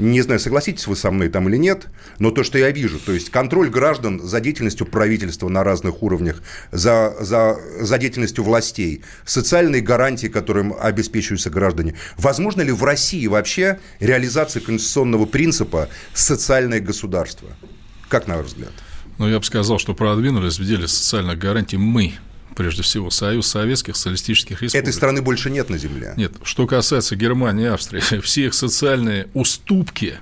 Не 0.00 0.22
знаю, 0.22 0.40
согласитесь 0.40 0.86
вы 0.86 0.96
со 0.96 1.10
мной 1.10 1.28
там 1.28 1.48
или 1.48 1.56
нет, 1.56 1.88
но 2.18 2.30
то, 2.30 2.42
что 2.42 2.58
я 2.58 2.70
вижу, 2.70 2.98
то 2.98 3.12
есть 3.12 3.30
контроль 3.30 3.68
граждан 3.68 4.20
за 4.20 4.40
деятельностью 4.40 4.86
правительства 4.86 5.48
на 5.48 5.62
разных 5.62 6.02
уровнях, 6.02 6.42
за, 6.72 7.14
за, 7.20 7.58
за 7.80 7.98
деятельностью 7.98 8.42
властей, 8.42 9.02
социальные 9.26 9.82
гарантии, 9.82 10.28
которым 10.28 10.74
обеспечиваются 10.80 11.50
граждане. 11.50 11.96
Возможно 12.16 12.62
ли 12.62 12.72
в 12.72 12.82
России 12.82 13.26
вообще 13.26 13.78
реализация 14.00 14.62
конституционного 14.62 15.26
принципа 15.26 15.90
социальное 16.14 16.80
государство? 16.80 17.48
Как 18.08 18.26
на 18.26 18.38
ваш 18.38 18.46
взгляд? 18.46 18.72
Ну, 19.18 19.28
я 19.28 19.38
бы 19.38 19.44
сказал, 19.44 19.78
что 19.78 19.92
продвинулись 19.94 20.58
в 20.58 20.64
деле 20.64 20.88
социальных 20.88 21.38
гарантий 21.38 21.76
мы, 21.76 22.14
прежде 22.56 22.82
всего, 22.82 23.10
Союз 23.10 23.46
Советских 23.46 23.96
Социалистических 23.96 24.62
Республик. 24.62 24.82
Этой 24.82 24.92
страны 24.92 25.22
больше 25.22 25.50
нет 25.50 25.70
на 25.70 25.78
земле. 25.78 26.14
Нет. 26.16 26.32
Что 26.42 26.66
касается 26.66 27.16
Германии 27.16 27.64
и 27.64 27.68
Австрии, 27.68 28.20
все 28.20 28.46
их 28.46 28.54
социальные 28.54 29.28
уступки 29.34 30.18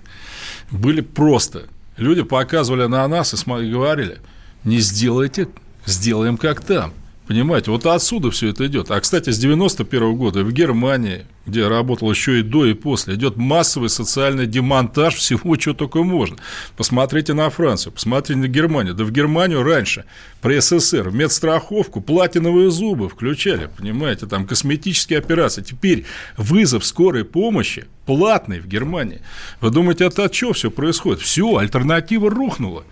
были 0.71 1.01
просто. 1.01 1.64
Люди 1.97 2.23
показывали 2.23 2.87
на 2.87 3.07
нас 3.09 3.35
и 3.35 3.71
говорили, 3.71 4.19
не 4.64 4.79
сделайте, 4.79 5.49
сделаем 5.87 6.37
как 6.37 6.64
там. 6.64 6.93
Понимаете, 7.29 7.71
вот 7.71 7.85
отсюда 7.85 8.31
все 8.31 8.49
это 8.49 8.67
идет. 8.67 8.91
А, 8.91 8.99
кстати, 8.99 9.29
с 9.29 9.38
91 9.38 10.17
года 10.17 10.43
в 10.43 10.51
Германии, 10.51 11.27
где 11.45 11.69
работал 11.69 12.11
еще 12.11 12.41
и 12.41 12.43
до, 12.43 12.64
и 12.64 12.73
после, 12.73 13.17
идет 13.17 13.37
массовый 13.37 13.91
социальный 13.91 14.47
демонтаж 14.47 15.14
всего, 15.14 15.55
чего 15.57 15.75
только 15.75 16.03
можно. 16.03 16.38
Посмотрите 16.79 17.35
на 17.35 17.51
Францию, 17.51 17.93
посмотрите 17.93 18.41
на 18.41 18.49
Германию. 18.49 18.95
Да 18.95 19.05
в 19.05 19.12
Германию 19.12 19.62
раньше 19.62 20.07
при 20.41 20.59
СССР 20.59 21.11
в 21.11 21.14
медстраховку 21.14 22.01
платиновые 22.01 22.71
зубы 22.71 23.11
включали, 23.11 23.69
понимаете, 23.77 24.25
там 24.25 24.47
косметические 24.47 25.19
операции. 25.19 25.61
Теперь 25.61 26.07
вызов 26.38 26.83
скорой 26.83 27.27
помощи 27.27 27.85
платный 28.07 28.59
в 28.59 28.67
Германии. 28.67 29.21
Вы 29.61 29.69
думаете, 29.69 30.07
это 30.07 30.25
от 30.25 30.33
чего 30.33 30.55
все 30.55 30.71
происходит? 30.71 31.21
Все, 31.21 31.59
альтернатива 31.59 32.31
рухнула. 32.31 32.85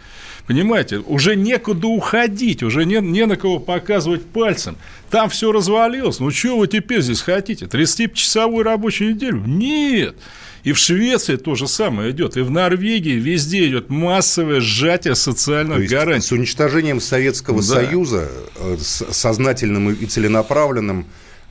Понимаете, 0.46 0.98
уже 0.98 1.34
некуда 1.34 1.88
уходить, 1.88 2.62
уже 2.62 2.84
не, 2.84 3.00
не 3.00 3.26
на 3.26 3.36
кого 3.36 3.58
показывать 3.58 4.24
пальцем. 4.24 4.76
Там 5.10 5.28
все 5.28 5.50
развалилось. 5.50 6.20
Ну, 6.20 6.30
что 6.30 6.58
вы 6.58 6.68
теперь 6.68 7.00
здесь 7.00 7.20
хотите? 7.20 7.64
30-часовую 7.64 8.62
рабочую 8.62 9.14
неделю? 9.14 9.42
Нет. 9.44 10.14
И 10.62 10.72
в 10.72 10.78
Швеции 10.78 11.36
то 11.36 11.54
же 11.54 11.66
самое 11.66 12.10
идет. 12.10 12.36
И 12.36 12.40
в 12.40 12.50
Норвегии 12.50 13.14
везде 13.14 13.68
идет 13.68 13.88
массовое 13.88 14.60
сжатие 14.60 15.14
социальных 15.14 15.76
то 15.76 15.82
есть 15.82 15.92
гарантий. 15.92 16.26
С 16.26 16.32
уничтожением 16.32 17.00
Советского 17.00 17.58
да. 17.58 17.62
Союза, 17.62 18.28
э, 18.56 18.76
сознательным 18.78 19.92
и 19.92 20.06
целенаправленным, 20.06 21.06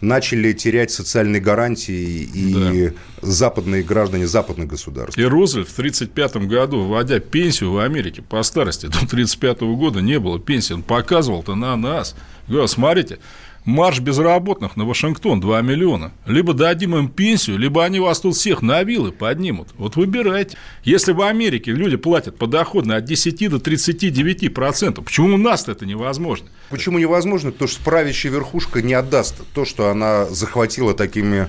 начали 0.06 0.54
терять 0.54 0.92
социальные 0.92 1.42
гарантии 1.42 2.30
и 2.34 2.90
да. 2.90 2.94
западные 3.22 3.84
граждане 3.84 4.28
западных 4.28 4.68
государств. 4.68 5.18
И 5.18 5.24
Рузвельт 5.24 5.68
в 5.68 5.78
1935 5.78 6.48
году, 6.48 6.86
вводя 6.86 7.20
пенсию 7.20 7.72
в 7.72 7.80
Америке 7.80 8.22
по 8.22 8.42
старости, 8.44 8.86
до 8.86 8.98
1935 8.98 9.62
года 9.78 10.02
не 10.02 10.20
было 10.20 10.40
пенсии, 10.40 10.74
он 10.74 10.84
показывал-то 10.84 11.56
на 11.56 11.76
нас. 11.76 12.16
Говорил, 12.48 12.68
смотрите, 12.68 13.20
марш 13.66 14.00
безработных 14.00 14.78
на 14.78 14.86
Вашингтон 14.86 15.42
2 15.42 15.62
миллиона. 15.62 16.12
Либо 16.26 16.54
дадим 16.54 16.96
им 16.96 17.10
пенсию, 17.10 17.58
либо 17.58 17.84
они 17.84 18.00
вас 18.00 18.20
тут 18.20 18.36
всех 18.36 18.62
на 18.62 18.84
вилы 18.84 19.12
поднимут. 19.12 19.70
Вот 19.78 19.96
выбирайте. 19.96 20.58
Если 20.84 21.12
в 21.12 21.22
Америке 21.22 21.72
люди 21.72 21.98
платят 21.98 22.38
подоходно 22.38 22.96
от 22.96 23.06
10 23.06 23.50
до 23.50 23.60
39 23.60 24.54
процентов, 24.54 25.06
почему 25.06 25.36
у 25.36 25.38
нас 25.38 25.68
это 25.68 25.86
невозможно? 25.86 26.48
Почему 26.70 27.00
невозможно? 27.00 27.52
Потому 27.52 27.68
что 27.68 27.84
правящая 27.84 28.32
верхушка 28.32 28.82
не 28.82 28.94
отдаст 28.94 29.42
то, 29.54 29.66
что 29.66 29.90
она 29.90 30.26
захватила 30.26 30.94
такими 30.94 31.48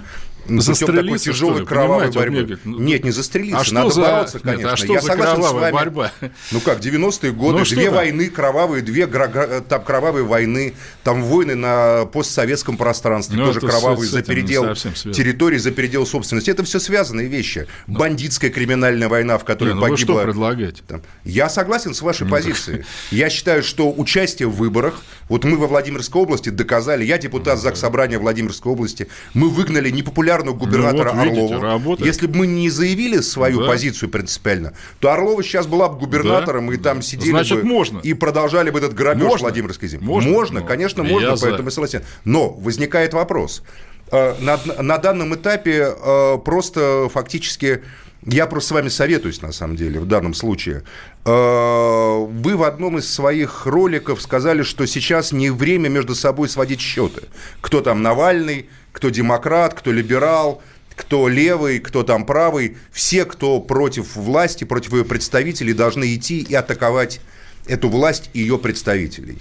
застрелиться, 0.48 1.02
такой 1.02 1.18
тяжелой 1.18 1.60
ли, 1.60 1.66
кровавой 1.66 2.10
борьбы. 2.10 2.36
Говорит, 2.36 2.60
ну, 2.64 2.78
Нет, 2.78 3.04
не 3.04 3.10
застрелиться, 3.10 3.64
а 3.70 3.74
надо 3.74 3.90
за... 3.90 4.00
бороться, 4.00 4.38
конечно. 4.38 4.62
Нет, 4.62 4.72
а 4.72 4.76
что 4.76 4.92
Я 4.92 5.00
за 5.00 5.06
согласен 5.06 5.42
с 5.42 5.52
вами. 5.52 5.72
борьба? 5.72 6.12
Ну 6.52 6.60
как, 6.60 6.80
90-е 6.80 7.32
годы, 7.32 7.58
ну, 7.58 7.64
две 7.64 7.90
войны 7.90 8.28
кровавые, 8.28 8.82
две 8.82 9.06
там 9.06 9.84
кровавые 9.84 10.24
войны, 10.24 10.74
там 11.02 11.22
войны 11.22 11.54
на 11.54 12.06
постсоветском 12.06 12.76
пространстве, 12.76 13.36
ну, 13.36 13.46
тоже 13.46 13.60
кровавые, 13.60 14.08
за 14.08 14.22
передел 14.22 14.74
территории, 14.74 15.58
за 15.58 15.70
передел 15.70 16.06
собственности. 16.06 16.50
Это 16.50 16.62
все 16.64 16.78
связанные 16.78 17.28
вещи. 17.28 17.66
Ну. 17.86 17.98
Бандитская 17.98 18.50
криминальная 18.50 19.08
война, 19.08 19.38
в 19.38 19.44
которой 19.44 19.70
не, 19.70 19.74
ну 19.74 19.80
погибло... 19.80 20.14
Вы 20.14 20.20
что 20.20 20.24
предлагаете? 20.24 20.82
Там. 20.86 21.02
Я 21.24 21.48
согласен 21.48 21.94
с 21.94 22.02
вашей 22.02 22.24
ну, 22.24 22.30
позицией. 22.30 22.84
Я 23.10 23.30
считаю, 23.30 23.62
что 23.62 23.92
участие 23.92 24.48
в 24.48 24.56
выборах, 24.56 25.02
вот 25.28 25.44
мы 25.44 25.56
во 25.56 25.66
Владимирской 25.66 26.22
области 26.22 26.50
доказали, 26.50 27.04
я 27.04 27.18
депутат 27.18 27.58
ЗАГС 27.58 27.80
Собрания 27.80 28.18
Владимирской 28.18 28.72
области, 28.72 29.08
мы 29.34 29.48
выгнали 29.48 29.90
непопулярных 29.90 30.35
популярную 30.36 30.54
губернатора 30.54 31.12
ну, 31.12 31.18
вот, 31.18 31.24
видите, 31.24 31.54
Орлова. 31.54 31.72
Работает. 31.72 32.06
Если 32.06 32.26
бы 32.26 32.38
мы 32.38 32.46
не 32.46 32.70
заявили 32.70 33.20
свою 33.20 33.60
да. 33.60 33.66
позицию 33.66 34.08
принципиально, 34.10 34.74
то 35.00 35.12
Орлова 35.12 35.42
сейчас 35.42 35.66
была 35.66 35.88
бы 35.88 35.98
губернатором, 35.98 36.68
да. 36.68 36.74
и 36.74 36.76
там 36.76 37.02
сидели 37.02 37.30
Значит, 37.30 37.62
бы 37.62 37.64
можно. 37.64 37.98
и 38.00 38.14
продолжали 38.14 38.70
бы 38.70 38.78
этот 38.78 38.94
грабеж 38.94 39.24
можно. 39.24 39.48
Владимирской 39.48 39.88
земли. 39.88 40.06
Можно, 40.06 40.30
можно 40.30 40.60
ну, 40.60 40.66
конечно, 40.66 41.02
можно, 41.02 41.28
я 41.28 41.36
поэтому 41.40 41.68
я 41.68 41.70
согласен. 41.70 42.02
Но 42.24 42.50
возникает 42.50 43.14
вопрос. 43.14 43.62
Э, 44.10 44.34
на, 44.40 44.58
на 44.82 44.98
данном 44.98 45.34
этапе 45.34 45.94
э, 45.96 46.38
просто 46.44 47.08
фактически 47.12 47.82
я 48.24 48.46
просто 48.46 48.70
с 48.70 48.72
вами 48.72 48.88
советуюсь, 48.88 49.40
на 49.40 49.52
самом 49.52 49.76
деле, 49.76 50.00
в 50.00 50.06
данном 50.06 50.34
случае. 50.34 50.82
Э, 51.24 52.26
вы 52.26 52.56
в 52.56 52.64
одном 52.64 52.98
из 52.98 53.12
своих 53.12 53.66
роликов 53.66 54.20
сказали, 54.20 54.62
что 54.62 54.86
сейчас 54.86 55.32
не 55.32 55.50
время 55.50 55.88
между 55.88 56.14
собой 56.14 56.48
сводить 56.48 56.80
счеты. 56.80 57.22
Кто 57.60 57.80
там 57.80 58.02
Навальный, 58.02 58.68
кто 58.96 59.10
демократ, 59.10 59.74
кто 59.74 59.92
либерал, 59.92 60.62
кто 60.94 61.28
левый, 61.28 61.80
кто 61.80 62.02
там 62.02 62.24
правый, 62.24 62.78
все, 62.90 63.26
кто 63.26 63.60
против 63.60 64.16
власти, 64.16 64.64
против 64.64 64.94
ее 64.94 65.04
представителей, 65.04 65.74
должны 65.74 66.14
идти 66.14 66.40
и 66.40 66.54
атаковать 66.54 67.20
эту 67.66 67.90
власть 67.90 68.30
и 68.32 68.40
ее 68.40 68.56
представителей. 68.56 69.38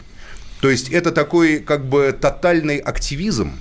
То 0.59 0.69
есть 0.69 0.89
это 0.89 1.13
такой 1.13 1.59
как 1.59 1.87
бы 1.87 2.13
тотальный 2.19 2.79
активизм, 2.79 3.53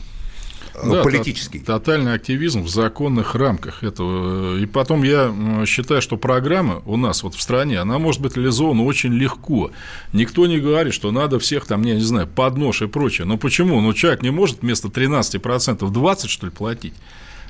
да, 0.83 1.03
политический. 1.03 1.59
Тотальный 1.61 2.15
активизм 2.15 2.63
в 2.63 2.69
законных 2.69 3.35
рамках 3.35 3.83
этого. 3.83 4.59
И 4.59 4.67
потом 4.67 5.03
я 5.03 5.33
считаю, 5.67 6.03
что 6.03 6.17
программа 6.17 6.83
у 6.87 6.97
нас 6.97 7.23
вот 7.23 7.35
в 7.35 7.41
стране, 7.41 7.79
она 7.79 7.99
может 7.99 8.21
быть 8.21 8.37
реализована 8.37 8.85
очень 8.85 9.13
легко. 9.13 9.71
Никто 10.13 10.47
не 10.47 10.59
говорит, 10.59 10.95
что 10.95 11.11
надо 11.11 11.39
всех 11.39 11.67
там, 11.67 11.83
я 11.83 11.95
не 11.95 12.01
знаю, 12.01 12.27
под 12.27 12.57
нож 12.57 12.83
и 12.83 12.87
прочее. 12.87 13.27
Но 13.27 13.37
почему? 13.37 13.81
Ну, 13.81 13.93
человек 13.93 14.23
не 14.23 14.31
может 14.31 14.63
вместо 14.63 14.89
13% 14.89 15.91
20, 15.91 16.31
что 16.31 16.47
ли, 16.47 16.53
платить? 16.53 16.95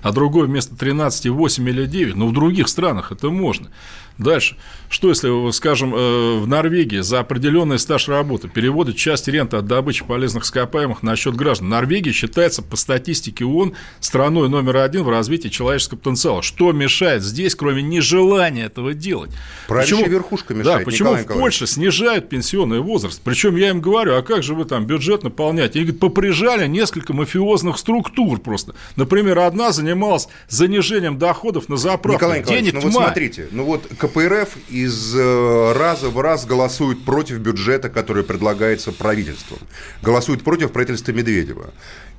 а 0.04 0.12
другой 0.12 0.46
вместо 0.46 0.76
13 0.76 1.28
8 1.28 1.68
или 1.70 1.86
9, 1.86 2.14
но 2.14 2.28
в 2.28 2.32
других 2.34 2.68
странах 2.68 3.10
это 3.10 3.30
можно. 3.30 3.70
Дальше. 4.18 4.56
Что 4.88 5.08
если, 5.08 5.50
скажем, 5.50 5.92
э, 5.94 6.38
в 6.38 6.46
Норвегии 6.46 7.00
за 7.00 7.18
определенный 7.20 7.80
стаж 7.80 8.08
работы 8.08 8.48
переводят 8.48 8.96
часть 8.96 9.26
ренты 9.26 9.56
от 9.56 9.66
добычи 9.66 10.04
полезных 10.04 10.44
ископаемых 10.44 11.02
на 11.02 11.16
счет 11.16 11.34
граждан? 11.34 11.68
Норвегия 11.68 12.12
считается 12.12 12.62
по 12.62 12.76
статистике 12.76 13.44
ООН 13.44 13.74
страной 13.98 14.48
номер 14.48 14.76
один 14.76 15.02
в 15.02 15.08
развитии 15.08 15.48
человеческого 15.48 15.98
потенциала. 15.98 16.42
Что 16.42 16.70
мешает 16.70 17.24
здесь, 17.24 17.56
кроме 17.56 17.82
нежелания 17.82 18.66
этого 18.66 18.94
делать? 18.94 19.32
Правящая 19.66 19.98
почему, 19.98 20.12
верхушка 20.12 20.54
мешает. 20.54 20.78
Да, 20.78 20.84
почему 20.84 21.10
Николай 21.10 21.24
в 21.24 21.40
Польше 21.40 21.66
снижают 21.66 22.28
пенсионный 22.28 22.78
возраст? 22.78 23.20
Причем 23.24 23.56
я 23.56 23.70
им 23.70 23.80
говорю, 23.80 24.14
а 24.16 24.22
как 24.22 24.44
же 24.44 24.54
вы 24.54 24.64
там 24.64 24.86
бюджет 24.86 25.24
наполняете? 25.24 25.80
Они 25.80 25.86
говорят, 25.86 26.00
поприжали 26.00 26.68
несколько 26.68 27.12
мафиозных 27.12 27.78
структур 27.78 28.38
просто. 28.38 28.76
Например, 28.94 29.40
одна 29.40 29.72
занималась 29.72 30.28
занижением 30.48 31.18
доходов 31.18 31.68
на 31.68 31.76
заправку. 31.76 32.18
Николай 32.18 32.40
Николаевич, 32.40 32.70
Денег 32.70 32.74
ну 32.74 32.90
тьма. 32.90 33.00
вот 33.00 33.06
смотрите, 33.06 33.48
ну 33.50 33.64
вот 33.64 33.86
КПРФ 34.06 34.56
из 34.68 35.14
э, 35.16 35.72
раза 35.72 36.10
в 36.10 36.20
раз 36.20 36.44
голосует 36.44 37.04
против 37.04 37.38
бюджета, 37.38 37.88
который 37.88 38.22
предлагается 38.22 38.92
правительством. 38.92 39.58
Голосует 40.02 40.42
против 40.42 40.72
правительства 40.72 41.12
Медведева. 41.12 41.72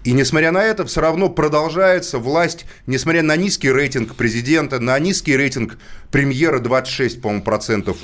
И 0.06 0.14
несмотря 0.14 0.52
на 0.52 0.64
это, 0.64 0.86
все 0.86 1.02
равно 1.02 1.30
продолжается 1.30 2.20
власть, 2.20 2.66
несмотря 2.86 3.24
на 3.24 3.36
низкий 3.36 3.72
рейтинг 3.72 4.14
президента, 4.14 4.80
на 4.80 4.98
низкий 5.00 5.36
рейтинг 5.36 5.80
премьера 6.12 6.60
26, 6.60 7.22
по-моему, 7.22 7.44
процентов, 7.44 7.98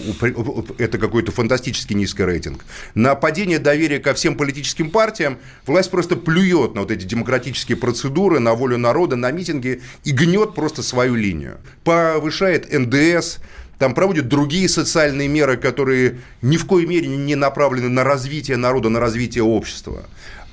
это 0.79 0.97
какой-то 0.97 1.31
фантастически 1.31 1.93
низкий 1.93 2.23
рейтинг, 2.23 2.65
на 2.95 3.13
падение 3.13 3.59
доверия 3.59 3.99
ко 3.99 4.15
всем 4.15 4.35
политическим 4.35 4.89
партиям, 4.89 5.37
власть 5.67 5.91
просто 5.91 6.15
плюет 6.15 6.73
на 6.73 6.81
вот 6.81 6.89
эти 6.89 7.05
демократические 7.05 7.77
процедуры, 7.77 8.39
на 8.39 8.55
волю 8.55 8.79
народа, 8.79 9.15
на 9.15 9.29
митинги 9.29 9.83
и 10.03 10.11
гнет 10.11 10.55
просто 10.55 10.81
свою 10.81 11.13
линию. 11.13 11.59
Повышает 11.83 12.73
НДС, 12.73 13.37
там 13.81 13.95
проводят 13.95 14.27
другие 14.27 14.69
социальные 14.69 15.27
меры, 15.27 15.57
которые 15.57 16.19
ни 16.43 16.57
в 16.57 16.67
коей 16.67 16.85
мере 16.85 17.07
не 17.07 17.33
направлены 17.33 17.89
на 17.89 18.03
развитие 18.03 18.55
народа, 18.55 18.89
на 18.89 18.99
развитие 18.99 19.43
общества. 19.43 20.03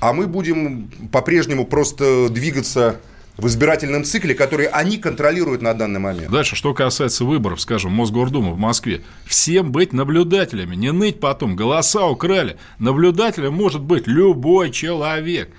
А 0.00 0.14
мы 0.14 0.26
будем 0.26 0.90
по-прежнему 1.12 1.66
просто 1.66 2.30
двигаться 2.30 2.96
в 3.36 3.46
избирательном 3.46 4.04
цикле, 4.04 4.34
который 4.34 4.64
они 4.64 4.96
контролируют 4.96 5.60
на 5.60 5.74
данный 5.74 6.00
момент. 6.00 6.30
Дальше, 6.30 6.56
что 6.56 6.72
касается 6.72 7.26
выборов, 7.26 7.60
скажем, 7.60 7.92
Мосгордумы 7.92 8.54
в 8.54 8.58
Москве, 8.58 9.02
всем 9.26 9.72
быть 9.72 9.92
наблюдателями, 9.92 10.74
не 10.74 10.90
ныть 10.90 11.20
потом, 11.20 11.54
голоса 11.54 12.06
украли. 12.06 12.56
Наблюдателем 12.78 13.52
может 13.52 13.82
быть 13.82 14.06
любой 14.06 14.70
человек 14.70 15.50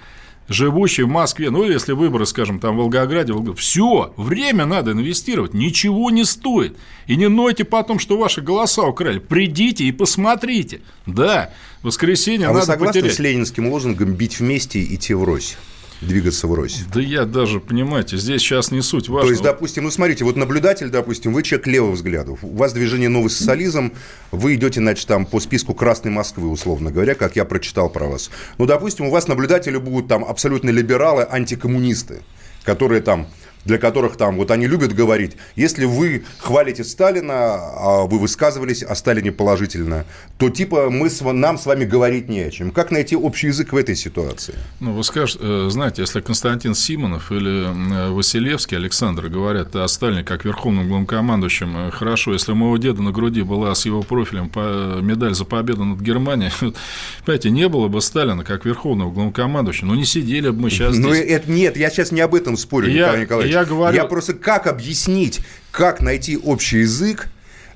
живущий 0.49 1.03
в 1.03 1.07
Москве, 1.07 1.49
ну, 1.49 1.63
если 1.63 1.93
выборы, 1.93 2.25
скажем, 2.25 2.59
там 2.59 2.75
в 2.75 2.79
Волгограде, 2.79 3.31
Волгограде, 3.33 3.59
все, 3.59 4.13
время 4.17 4.65
надо 4.65 4.91
инвестировать, 4.91 5.53
ничего 5.53 6.09
не 6.09 6.25
стоит. 6.25 6.75
И 7.07 7.15
не 7.15 7.29
нойте 7.29 7.63
потом, 7.63 7.99
что 7.99 8.17
ваши 8.17 8.41
голоса 8.41 8.83
украли. 8.83 9.19
Придите 9.19 9.85
и 9.85 9.91
посмотрите. 9.91 10.81
Да, 11.05 11.51
воскресенье 11.81 12.47
а 12.47 12.49
надо 12.49 12.59
вы 12.59 12.65
согласны 12.65 13.01
потерять. 13.01 13.15
с 13.15 13.19
ленинским 13.19 13.71
лозунгом 13.71 14.13
«бить 14.13 14.39
вместе 14.39 14.79
и 14.79 14.95
идти 14.95 15.13
врозь»? 15.13 15.57
Двигаться 16.01 16.47
врозь. 16.47 16.81
Да 16.93 17.01
я 17.01 17.25
даже, 17.25 17.59
понимаете, 17.59 18.17
здесь 18.17 18.41
сейчас 18.41 18.71
не 18.71 18.81
суть 18.81 19.09
важно. 19.09 19.27
То 19.27 19.31
есть, 19.31 19.43
допустим, 19.43 19.83
ну 19.83 19.91
смотрите, 19.91 20.23
вот 20.23 20.35
наблюдатель, 20.35 20.89
допустим, 20.89 21.33
вы 21.33 21.43
человек 21.43 21.67
левого 21.67 21.91
взгляда, 21.91 22.31
у 22.31 22.55
вас 22.55 22.73
движение 22.73 23.09
«Новый 23.09 23.29
социализм», 23.29 23.93
вы 24.31 24.55
идете, 24.55 24.79
значит, 24.79 25.07
там 25.07 25.25
по 25.25 25.39
списку 25.39 25.73
Красной 25.73 26.11
Москвы, 26.11 26.49
условно 26.49 26.91
говоря, 26.91 27.15
как 27.15 27.35
я 27.35 27.45
прочитал 27.45 27.89
про 27.89 28.05
вас. 28.05 28.29
Ну, 28.57 28.65
допустим, 28.65 29.07
у 29.07 29.11
вас 29.11 29.27
наблюдатели 29.27 29.77
будут 29.77 30.07
там 30.07 30.23
абсолютно 30.23 30.69
либералы, 30.69 31.27
антикоммунисты, 31.29 32.21
которые 32.63 33.01
там 33.01 33.27
для 33.65 33.77
которых 33.77 34.17
там, 34.17 34.37
вот 34.37 34.51
они 34.51 34.67
любят 34.67 34.93
говорить, 34.93 35.33
если 35.55 35.85
вы 35.85 36.23
хвалите 36.37 36.83
Сталина, 36.83 37.33
а 37.33 38.05
вы 38.05 38.19
высказывались 38.19 38.83
о 38.83 38.95
Сталине 38.95 39.31
положительно, 39.31 40.05
то 40.37 40.49
типа 40.49 40.89
мы 40.89 41.09
с, 41.09 41.21
нам 41.21 41.57
с 41.57 41.65
вами 41.65 41.85
говорить 41.85 42.29
не 42.29 42.41
о 42.41 42.51
чем. 42.51 42.71
Как 42.71 42.91
найти 42.91 43.15
общий 43.15 43.47
язык 43.47 43.73
в 43.73 43.77
этой 43.77 43.95
ситуации? 43.95 44.55
Ну, 44.79 44.93
вы 44.93 45.03
скажете, 45.03 45.39
э, 45.41 45.67
знаете, 45.69 46.01
если 46.01 46.21
Константин 46.21 46.73
Симонов 46.73 47.31
или 47.31 47.67
э, 47.67 48.11
Василевский 48.11 48.77
Александр 48.77 49.27
говорят 49.27 49.75
о 49.75 49.87
Сталине 49.87 50.23
как 50.23 50.45
верховном 50.45 50.87
главнокомандующем, 50.87 51.87
э, 51.87 51.91
хорошо, 51.91 52.33
если 52.33 52.53
у 52.53 52.55
моего 52.55 52.77
деда 52.77 53.01
на 53.01 53.11
груди 53.11 53.41
была 53.41 53.75
с 53.75 53.85
его 53.85 54.01
профилем 54.01 54.49
медаль 55.05 55.35
за 55.35 55.45
победу 55.45 55.83
над 55.83 55.99
Германией, 55.99 56.51
понимаете, 57.25 57.49
не 57.49 57.67
было 57.67 57.87
бы 57.87 58.01
Сталина 58.01 58.43
как 58.43 58.65
верховного 58.65 59.11
главнокомандующего, 59.11 59.87
ну, 59.87 59.95
не 59.95 60.05
сидели 60.05 60.49
бы 60.49 60.61
мы 60.61 60.69
сейчас 60.69 60.95
ну, 60.97 61.13
здесь. 61.13 61.25
Это, 61.29 61.51
нет, 61.51 61.77
я 61.77 61.89
сейчас 61.89 62.11
не 62.11 62.21
об 62.21 62.35
этом 62.35 62.57
спорю, 62.57 62.89
я, 62.89 63.17
Николай 63.17 63.21
Николаевич. 63.21 63.48
Я 63.49 63.65
говорю... 63.65 63.95
Я 63.95 64.05
просто 64.05 64.33
как 64.33 64.67
объяснить, 64.67 65.41
как 65.71 66.01
найти 66.01 66.37
общий 66.37 66.79
язык 66.79 67.27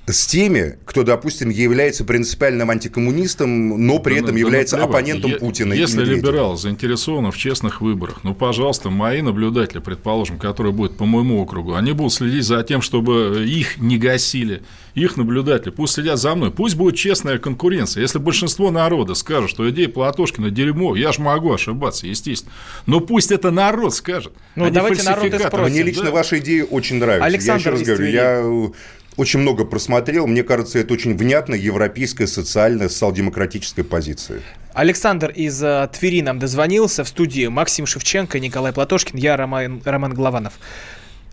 с 0.06 0.28
теми, 0.28 0.78
кто, 0.86 1.04
допустим, 1.04 1.50
является 1.50 2.04
принципиальным 2.04 2.70
антикоммунистом, 2.70 3.88
но 3.88 4.00
при 4.00 4.16
да, 4.16 4.20
этом 4.20 4.34
да, 4.34 4.40
является 4.40 4.76
да, 4.76 4.84
оппонентом 4.84 5.32
я, 5.32 5.38
Путина. 5.38 5.74
Если 5.74 6.04
либерал 6.04 6.58
заинтересован 6.58 7.32
в 7.32 7.38
честных 7.38 7.80
выборах, 7.80 8.20
ну, 8.24 8.36
пожалуйста, 8.36 8.90
мои 8.90 9.22
наблюдатели, 9.22 9.80
предположим, 9.80 10.40
которые 10.40 10.74
будут 10.74 10.98
по 10.98 11.06
моему 11.06 11.42
округу, 11.42 11.76
они 11.76 11.94
будут 11.94 12.12
следить 12.12 12.44
за 12.44 12.62
тем, 12.64 12.82
чтобы 12.82 13.46
их 13.48 13.78
не 13.78 13.98
гасили, 13.98 14.64
их 14.94 15.16
наблюдатели, 15.16 15.72
пусть 15.72 15.94
следят 15.94 16.20
за 16.20 16.36
мной, 16.36 16.52
пусть 16.52 16.76
будет 16.76 16.98
честная 16.98 17.38
конкуренция. 17.38 18.02
Если 18.02 18.20
большинство 18.20 18.72
народа 18.72 19.14
скажет, 19.14 19.50
что 19.50 19.70
идея 19.70 19.88
Платошкина 19.88 20.50
дерьмо, 20.50 20.98
я 20.98 21.14
же 21.14 21.22
могу 21.22 21.54
ошибаться, 21.54 22.08
естественно, 22.08 22.52
но 22.88 23.00
пусть 23.00 23.32
это 23.32 23.52
народ 23.52 23.96
скажет. 23.96 24.34
Ну, 24.56 24.70
давайте 24.70 25.04
народ 25.04 25.34
и 25.34 25.40
спросим. 25.40 25.74
Мне 25.74 25.84
лично 25.84 26.06
да? 26.06 26.12
ваши 26.12 26.40
идеи 26.40 26.62
очень 26.70 26.98
нравятся. 26.98 27.26
Александр 27.26 27.54
я 27.54 27.58
еще 27.58 27.70
раз 27.72 27.98
говорю, 27.98 28.12
я 28.12 28.72
очень 29.18 29.40
много 29.40 29.66
просмотрел. 29.66 30.28
Мне 30.28 30.44
кажется, 30.44 30.80
это 30.80 30.94
очень 30.94 31.16
внятно 31.16 31.56
европейская 31.56 32.28
социальная 32.28 32.90
социал-демократическая 32.90 33.84
позиция. 33.84 34.42
Александр 34.74 35.30
из 35.30 35.64
uh, 35.64 35.88
Твери 35.88 36.22
нам 36.22 36.40
дозвонился 36.40 37.04
в 37.04 37.08
студии. 37.08 37.48
Максим 37.48 37.86
Шевченко, 37.86 38.40
Николай 38.40 38.74
Платошкин, 38.74 39.18
я 39.18 39.38
Роман, 39.38 39.82
Роман 39.86 40.14
Голованов. 40.14 40.54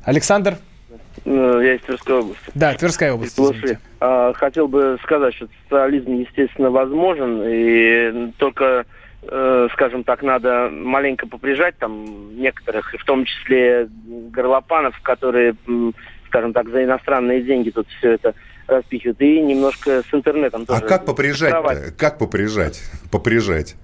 Александр? 0.05 0.59
Э, 1.25 1.61
я 1.63 1.75
из 1.75 1.81
Тверской 1.83 2.15
области. 2.15 2.43
Да, 2.55 2.75
Тверская 2.75 3.13
область. 3.13 3.35
Слушай, 3.35 3.79
а, 4.01 4.33
хотел 4.35 4.69
бы 4.69 4.99
сказать, 5.03 5.35
что 5.35 5.49
социализм, 5.65 6.13
естественно, 6.13 6.71
возможен, 6.71 7.43
и 7.47 8.33
только 8.39 8.87
э, 9.23 9.69
скажем 9.73 10.05
так, 10.05 10.23
надо 10.23 10.71
маленько 10.73 11.27
поприжать 11.27 11.77
там 11.79 12.37
некоторых, 12.37 12.95
в 12.99 13.05
том 13.05 13.25
числе 13.25 13.89
горлопанов, 14.31 14.99
которые 15.03 15.55
скажем 16.31 16.53
так, 16.53 16.69
за 16.71 16.85
иностранные 16.85 17.43
деньги 17.43 17.71
тут 17.71 17.87
все 17.99 18.13
это 18.13 18.35
распихивают. 18.67 19.21
И 19.21 19.41
немножко 19.41 20.03
с 20.09 20.15
интернетом 20.15 20.63
а 20.63 20.67
тоже. 20.67 20.85
А 20.85 20.89
как 20.89 21.05
поприжать? 21.05 21.97
Как 21.97 22.19
поприжать? 22.19 22.81
Поприжать. 23.11 23.77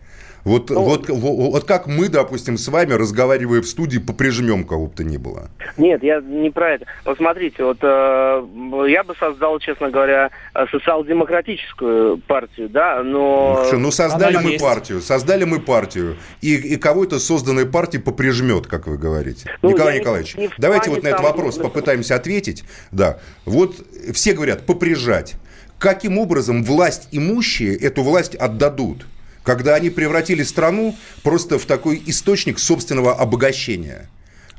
Вот, 0.47 0.71
ну, 0.71 0.81
вот, 0.81 1.09
вот, 1.09 1.53
вот 1.53 1.65
как 1.65 1.89
мы, 1.89 2.09
допустим, 2.09 2.57
с 2.57 2.69
вами, 2.69 2.93
разговаривая 2.93 3.63
в 3.63 3.67
студии, 3.67 3.99
поприжмем 3.99 4.63
кого 4.63 4.87
бы 4.87 4.95
то 4.95 5.03
ни 5.03 5.17
было? 5.17 5.51
Нет, 5.77 6.05
я 6.05 6.21
не 6.21 6.51
про 6.51 6.75
это. 6.75 6.87
Вот 7.05 7.17
смотрите, 7.17 7.65
вот 7.65 7.79
э, 7.83 8.47
я 8.89 9.03
бы 9.03 9.17
создал, 9.19 9.59
честно 9.59 9.91
говоря, 9.91 10.31
социал-демократическую 10.71 12.19
партию, 12.19 12.69
да, 12.69 13.03
но... 13.03 13.59
Ну, 13.59 13.65
что, 13.67 13.79
ну 13.79 13.91
создали 13.91 14.37
мы 14.37 14.51
есть. 14.53 14.63
партию, 14.63 15.01
создали 15.01 15.43
мы 15.43 15.59
партию, 15.59 16.17
и, 16.41 16.55
и 16.55 16.77
кого-то 16.77 17.19
созданной 17.19 17.67
партии 17.67 17.99
поприжмет, 17.99 18.69
как 18.69 18.87
вы 18.87 18.99
говорите. 18.99 19.51
Ну, 19.63 19.71
Николай 19.71 19.99
Николаевич, 19.99 20.37
не, 20.37 20.45
не 20.47 20.51
давайте 20.59 20.91
вот 20.91 21.03
на 21.03 21.09
этот 21.09 21.23
вопрос 21.23 21.59
попытаемся 21.59 22.15
ответить. 22.15 22.63
Да, 22.93 23.19
вот 23.47 23.85
все 24.13 24.33
говорят, 24.33 24.65
поприжать. 24.65 25.35
Каким 25.81 26.19
образом 26.19 26.63
власть 26.63 27.09
имущие 27.11 27.77
эту 27.77 28.05
власть 28.05 28.37
отдадут? 28.37 29.07
Когда 29.47 29.77
они 29.77 29.91
превратили 29.91 30.43
страну 30.43 30.97
просто 31.23 31.59
в 31.59 31.65
такой 31.65 32.03
источник 32.05 32.59
собственного 32.59 33.15
обогащения. 33.15 34.11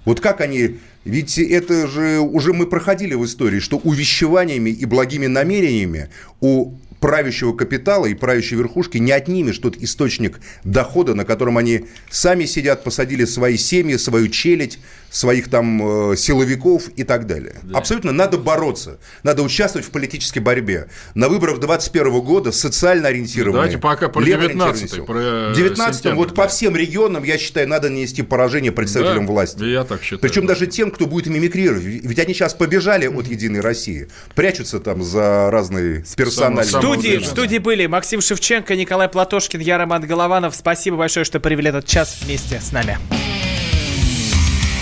Вот 0.05 0.21
как 0.21 0.39
они... 0.39 0.77
Ведь 1.03 1.37
это 1.37 1.87
же 1.87 2.19
уже 2.19 2.53
мы 2.53 2.65
проходили 2.65 3.13
в 3.13 3.25
истории, 3.25 3.59
что 3.59 3.77
увещеваниями 3.77 4.69
и 4.69 4.85
благими 4.85 5.27
намерениями 5.27 6.09
у 6.39 6.73
правящего 7.01 7.53
капитала 7.53 8.05
и 8.05 8.13
правящей 8.13 8.57
верхушки 8.57 8.97
не 8.97 9.11
отнимешь 9.11 9.57
тот 9.57 9.77
источник 9.77 10.39
дохода, 10.63 11.13
на 11.13 11.25
котором 11.25 11.57
они 11.57 11.85
сами 12.09 12.45
сидят, 12.45 12.83
посадили 12.83 13.25
свои 13.25 13.57
семьи, 13.57 13.97
свою 13.97 14.29
челядь, 14.29 14.79
своих 15.09 15.49
там 15.49 16.11
э, 16.11 16.15
силовиков 16.15 16.89
и 16.95 17.03
так 17.03 17.27
далее. 17.27 17.55
Да. 17.63 17.79
Абсолютно 17.79 18.11
надо 18.11 18.37
бороться, 18.37 18.99
надо 19.23 19.43
участвовать 19.43 19.87
в 19.87 19.91
политической 19.91 20.39
борьбе. 20.39 20.87
На 21.15 21.29
выборах 21.29 21.59
2021 21.59 22.21
года 22.21 22.51
социально 22.51 23.07
ориентированные. 23.07 23.53
Давайте 23.53 23.77
пока 23.77 24.09
про 24.09 24.23
19 24.23 25.05
про 25.05 25.53
19 25.55 26.13
вот 26.13 26.29
да. 26.29 26.33
по 26.35 26.47
всем 26.47 26.75
регионам, 26.75 27.23
я 27.23 27.37
считаю, 27.37 27.67
надо 27.67 27.89
нанести 27.89 28.21
поражение 28.21 28.71
представителям 28.71 29.25
да, 29.25 29.31
власти. 29.31 29.63
Я 29.63 29.83
так 29.83 30.01
считаю. 30.01 30.19
Причем 30.19 30.41
да. 30.41 30.53
даже 30.53 30.67
тем, 30.67 30.91
кто 30.91 31.05
будет 31.05 31.27
мимикрировать. 31.27 31.83
Ведь 31.83 32.19
они 32.19 32.33
сейчас 32.33 32.53
побежали 32.53 33.07
от 33.07 33.27
Единой 33.27 33.61
России, 33.61 34.09
прячутся 34.35 34.79
там 34.79 35.03
за 35.03 35.49
разные 35.51 36.03
персональные... 36.15 36.65
В 36.65 36.69
студии, 36.69 37.17
в 37.17 37.25
студии 37.25 37.57
были 37.57 37.85
Максим 37.85 38.21
Шевченко, 38.21 38.75
Николай 38.75 39.07
Платошкин, 39.07 39.59
я 39.59 39.77
Роман 39.77 40.05
Голованов. 40.05 40.55
Спасибо 40.55 40.97
большое, 40.97 41.25
что 41.25 41.39
провели 41.39 41.69
этот 41.69 41.85
час 41.85 42.17
вместе 42.21 42.59
с 42.59 42.71
нами. 42.71 42.97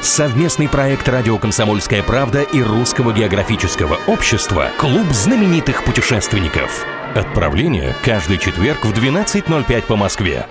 Совместный 0.00 0.66
проект 0.66 1.06
«Радио 1.10 1.36
Комсомольская 1.36 2.02
правда» 2.02 2.40
и 2.40 2.62
Русского 2.62 3.12
географического 3.12 3.98
общества 4.06 4.70
«Клуб 4.78 5.06
знаменитых 5.12 5.84
путешественников». 5.84 6.86
Отправление 7.14 7.94
каждый 8.02 8.38
четверг 8.38 8.86
в 8.86 8.92
12.05 8.92 9.82
по 9.82 9.96
Москве. 9.96 10.46